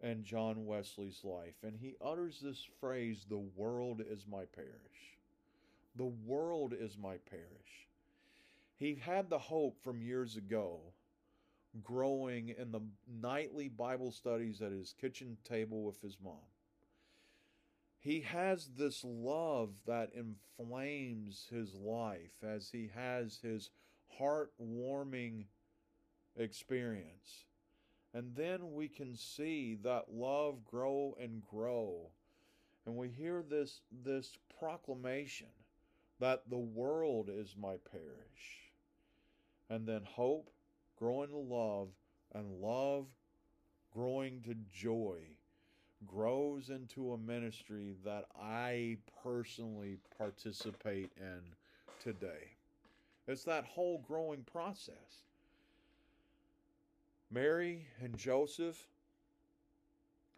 in 0.03 0.25
John 0.25 0.67
Wesley's 0.67 1.21
life. 1.25 1.57
And 1.63 1.77
he 1.77 1.97
utters 2.05 2.41
this 2.41 2.67
phrase, 2.81 3.27
The 3.29 3.39
world 3.39 4.03
is 4.07 4.27
my 4.31 4.45
parish. 4.55 5.19
The 5.97 6.05
world 6.05 6.75
is 6.79 6.97
my 6.99 7.17
parish. 7.31 7.89
He 8.79 8.97
had 8.97 9.31
the 9.31 9.39
hope 9.39 9.83
from 9.83 10.03
years 10.03 10.37
ago, 10.37 10.81
growing 11.83 12.55
in 12.59 12.73
the 12.73 12.83
nightly 13.21 13.69
Bible 13.69 14.11
studies 14.11 14.61
at 14.61 14.73
his 14.73 14.95
kitchen 15.01 15.39
table 15.45 15.83
with 15.83 16.01
his 16.03 16.19
mom. 16.23 16.35
He 17.99 18.21
has 18.21 18.69
this 18.77 19.03
love 19.05 19.71
that 19.87 20.13
inflames 20.15 21.47
his 21.51 21.75
life 21.75 22.45
as 22.47 22.71
he 22.71 22.91
has 22.95 23.39
his 23.43 23.71
heartwarming 24.21 25.47
experience 26.37 27.47
and 28.17 28.35
then 28.35 28.73
we 28.73 28.89
can 28.89 29.15
see 29.15 29.77
that 29.83 30.07
love 30.11 30.65
grow 30.65 31.15
and 31.21 31.43
grow. 31.45 32.09
And 32.87 32.97
we 32.97 33.09
hear 33.09 33.43
this, 33.43 33.83
this 34.05 34.39
proclamation 34.59 35.49
that 36.19 36.49
the 36.49 36.57
world 36.57 37.29
is 37.31 37.55
my 37.61 37.75
parish. 37.93 38.73
And 39.69 39.87
then 39.87 40.01
hope 40.05 40.51
growing 40.99 41.29
to 41.29 41.37
love, 41.37 41.89
and 42.35 42.59
love 42.63 43.05
growing 43.93 44.41
to 44.47 44.55
joy 44.73 45.19
grows 46.07 46.71
into 46.71 47.13
a 47.13 47.19
ministry 47.19 47.97
that 48.03 48.25
I 48.41 48.97
personally 49.23 49.99
participate 50.17 51.11
in 51.19 51.43
today. 52.03 52.55
It's 53.29 53.45
that 53.45 53.67
whole 53.67 54.03
growing 54.09 54.43
process. 54.45 55.27
Mary 57.31 57.87
and 58.01 58.17
Joseph 58.17 58.89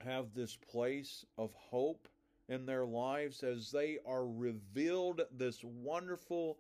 have 0.05 0.33
this 0.35 0.57
place 0.57 1.25
of 1.37 1.53
hope 1.55 2.09
in 2.49 2.65
their 2.65 2.87
lives 2.87 3.43
as 3.43 3.71
they 3.71 3.99
are 4.07 4.27
revealed 4.27 5.23
this 5.37 5.63
wonderful 5.63 6.59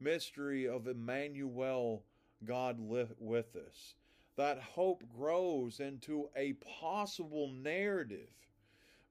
mystery 0.00 0.66
of 0.66 0.88
Emmanuel, 0.88 2.02
God 2.44 2.78
with 2.80 3.56
us. 3.56 3.94
That 4.36 4.58
hope 4.58 5.04
grows 5.16 5.80
into 5.80 6.28
a 6.34 6.54
possible 6.80 7.48
narrative 7.52 8.30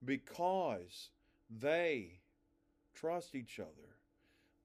because 0.03 1.11
they 1.49 2.19
trust 2.95 3.35
each 3.35 3.59
other. 3.59 3.69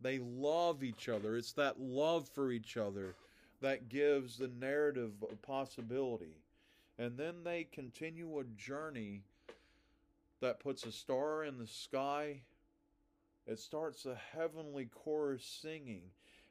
They 0.01 0.19
love 0.19 0.83
each 0.83 1.09
other. 1.09 1.37
It's 1.37 1.53
that 1.53 1.81
love 1.81 2.29
for 2.29 2.51
each 2.51 2.77
other 2.77 3.15
that 3.65 3.89
gives 3.89 4.37
the 4.37 4.51
narrative 4.61 5.13
a 5.23 5.37
possibility. 5.37 6.37
And 6.99 7.17
then 7.17 7.37
they 7.45 7.65
continue 7.73 8.39
a 8.39 8.45
journey 8.45 9.23
that 10.43 10.61
puts 10.61 10.85
a 10.85 10.93
star 10.93 11.45
in 11.45 11.57
the 11.57 11.67
sky. 11.67 12.43
It 13.47 13.59
starts 13.59 14.05
a 14.05 14.21
heavenly 14.37 14.85
chorus 14.85 15.47
singing. 15.63 16.03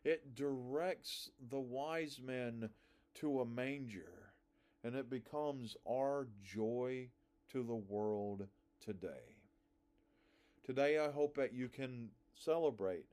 It 0.03 0.33
directs 0.33 1.29
the 1.51 1.59
wise 1.59 2.19
men 2.19 2.69
to 3.19 3.41
a 3.41 3.45
manger. 3.45 4.31
And 4.83 4.95
it 4.95 5.07
becomes 5.07 5.77
our 5.87 6.25
joy 6.43 7.09
to 7.51 7.61
the 7.61 7.75
world 7.75 8.47
today. 8.83 9.37
Today, 10.65 10.97
I 10.97 11.11
hope 11.11 11.35
that 11.35 11.53
you 11.53 11.69
can 11.69 12.09
celebrate 12.33 13.05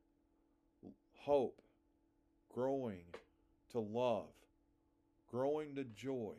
hope, 1.19 1.61
growing, 2.49 3.05
to 3.71 3.81
love, 3.81 4.33
growing 5.31 5.75
to 5.75 5.85
joy. 5.85 6.35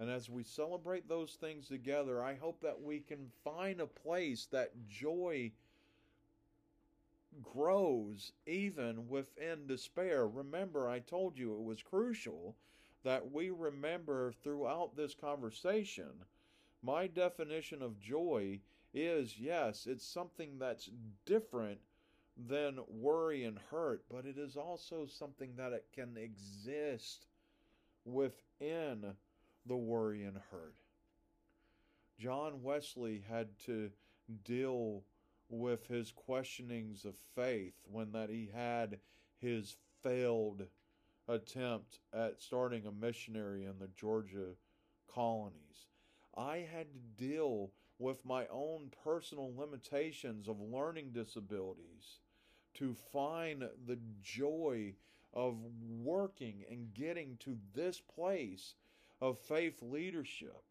And 0.00 0.08
as 0.10 0.28
we 0.30 0.44
celebrate 0.44 1.08
those 1.08 1.32
things 1.32 1.66
together, 1.66 2.22
I 2.22 2.36
hope 2.36 2.60
that 2.60 2.80
we 2.80 3.00
can 3.00 3.30
find 3.42 3.80
a 3.80 3.86
place 3.86 4.46
that 4.52 4.70
joy 4.88 5.52
grows 7.42 8.32
even 8.46 9.08
within 9.08 9.66
despair. 9.66 10.26
Remember, 10.26 10.88
I 10.88 11.00
told 11.00 11.36
you 11.36 11.54
it 11.54 11.62
was 11.62 11.82
crucial 11.82 12.54
that 13.04 13.32
we 13.32 13.50
remember 13.50 14.32
throughout 14.32 14.96
this 14.96 15.14
conversation. 15.14 16.10
My 16.82 17.06
definition 17.06 17.82
of 17.82 18.00
joy 18.00 18.60
is 18.94 19.38
yes, 19.38 19.86
it's 19.86 20.04
something 20.04 20.58
that's 20.58 20.90
different 21.26 21.80
than 22.46 22.78
worry 22.88 23.44
and 23.44 23.58
hurt, 23.70 24.04
but 24.10 24.24
it 24.24 24.38
is 24.38 24.56
also 24.56 25.06
something 25.06 25.56
that 25.56 25.72
it 25.72 25.86
can 25.92 26.16
exist 26.16 27.26
within 28.04 29.16
the 29.66 29.76
worry 29.76 30.22
and 30.22 30.38
hurt. 30.50 30.76
John 32.18 32.62
Wesley 32.62 33.24
had 33.28 33.48
to 33.66 33.90
deal 34.44 35.02
with 35.48 35.86
his 35.86 36.12
questionings 36.12 37.04
of 37.04 37.14
faith 37.34 37.74
when 37.90 38.12
that 38.12 38.30
he 38.30 38.50
had 38.54 38.98
his 39.40 39.76
failed 40.02 40.66
attempt 41.26 42.00
at 42.12 42.40
starting 42.40 42.86
a 42.86 42.92
missionary 42.92 43.64
in 43.64 43.78
the 43.78 43.88
Georgia 43.96 44.54
colonies. 45.12 45.86
I 46.36 46.68
had 46.72 46.86
to 46.92 47.24
deal 47.24 47.70
with 47.98 48.24
my 48.24 48.46
own 48.50 48.90
personal 49.04 49.52
limitations 49.56 50.48
of 50.48 50.60
learning 50.60 51.10
disabilities 51.12 52.20
to 52.78 52.94
find 53.12 53.68
the 53.86 53.98
joy 54.22 54.94
of 55.34 55.56
working 56.00 56.64
and 56.70 56.94
getting 56.94 57.36
to 57.38 57.58
this 57.74 58.00
place 58.00 58.74
of 59.20 59.38
faith 59.38 59.82
leadership. 59.82 60.62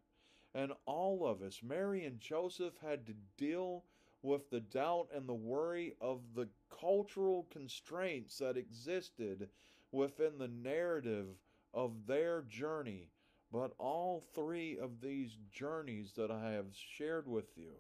And 0.55 0.71
all 0.85 1.27
of 1.27 1.41
us, 1.41 1.61
Mary 1.61 2.05
and 2.05 2.19
Joseph, 2.19 2.73
had 2.81 3.05
to 3.07 3.13
deal 3.37 3.83
with 4.21 4.49
the 4.49 4.61
doubt 4.61 5.09
and 5.13 5.27
the 5.27 5.33
worry 5.33 5.95
of 5.99 6.21
the 6.33 6.47
cultural 6.69 7.45
constraints 7.51 8.37
that 8.37 8.57
existed 8.57 9.49
within 9.91 10.37
the 10.37 10.47
narrative 10.47 11.27
of 11.73 12.07
their 12.07 12.41
journey. 12.43 13.09
But 13.51 13.73
all 13.77 14.23
three 14.33 14.77
of 14.79 15.01
these 15.01 15.37
journeys 15.51 16.13
that 16.13 16.31
I 16.31 16.51
have 16.51 16.73
shared 16.73 17.27
with 17.27 17.57
you 17.57 17.73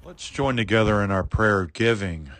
Let's 0.04 0.28
join 0.28 0.58
together 0.58 1.02
in 1.02 1.10
our 1.10 1.24
prayer 1.24 1.64
giving. 1.64 2.32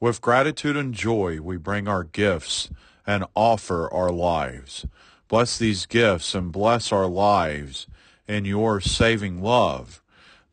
With 0.00 0.20
gratitude 0.20 0.76
and 0.76 0.92
joy, 0.92 1.40
we 1.40 1.56
bring 1.56 1.88
our 1.88 2.04
gifts 2.04 2.68
and 3.06 3.24
offer 3.34 3.92
our 3.92 4.10
lives. 4.10 4.86
Bless 5.28 5.58
these 5.58 5.86
gifts 5.86 6.34
and 6.34 6.52
bless 6.52 6.92
our 6.92 7.06
lives 7.06 7.86
in 8.28 8.44
your 8.44 8.80
saving 8.80 9.42
love, 9.42 10.02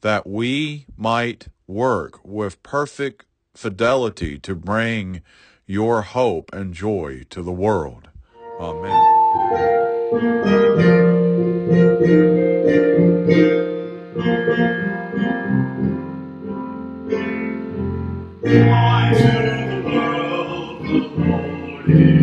that 0.02 0.28
we 0.28 0.86
might 0.98 1.48
work 1.68 2.24
with 2.24 2.62
perfect 2.64 3.26
fidelity 3.56 4.38
to 4.40 4.56
bring 4.56 5.22
your 5.66 6.02
hope 6.02 6.52
and 6.54 6.74
joy 6.74 7.24
to 7.30 7.42
the 7.42 7.52
world. 7.52 8.10
Amen. 8.60 8.92
Why 18.44 19.14
to 19.16 19.24
the 19.70 19.82
world 19.86 20.86
the 21.88 22.23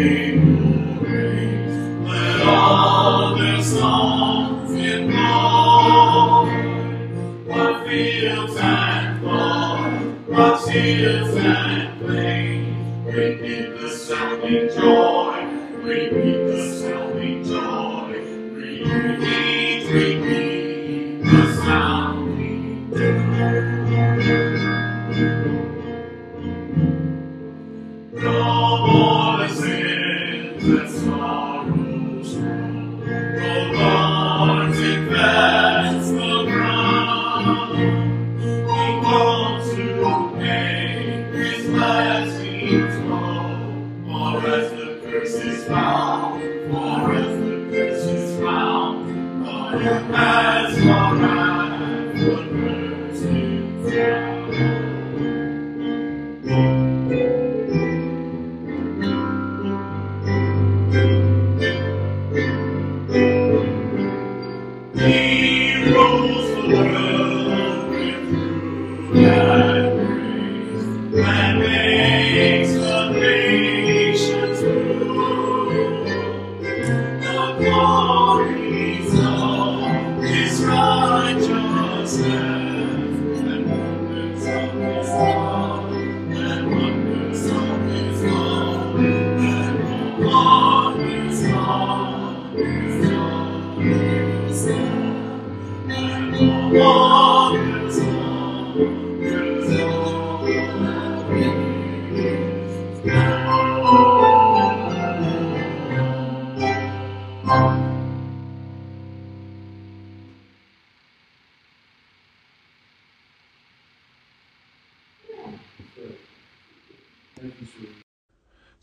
fields 11.33 11.70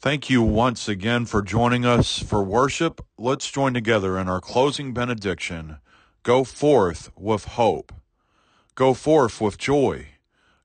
Thank 0.08 0.30
you 0.30 0.42
once 0.42 0.88
again 0.88 1.26
for 1.26 1.42
joining 1.42 1.84
us 1.84 2.18
for 2.18 2.42
worship. 2.42 3.04
Let's 3.18 3.50
join 3.50 3.74
together 3.74 4.16
in 4.16 4.26
our 4.26 4.40
closing 4.40 4.94
benediction. 4.94 5.80
Go 6.22 6.44
forth 6.44 7.10
with 7.14 7.44
hope. 7.44 7.92
Go 8.74 8.94
forth 8.94 9.38
with 9.38 9.58
joy. 9.58 10.06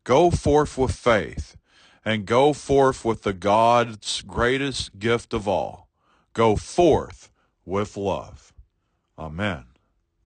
Go 0.05 0.31
forth 0.31 0.77
with 0.77 0.95
faith. 0.95 1.57
And 2.05 2.25
go 2.25 2.53
forth 2.53 3.03
with 3.03 3.23
the 3.23 3.33
God's 3.33 4.21
greatest 4.21 4.97
gift 4.97 5.33
of 5.33 5.45
all. 5.45 5.89
Go 6.31 6.55
forth 6.55 7.29
with 7.65 7.97
love. 7.97 8.53
Amen. 9.19 9.72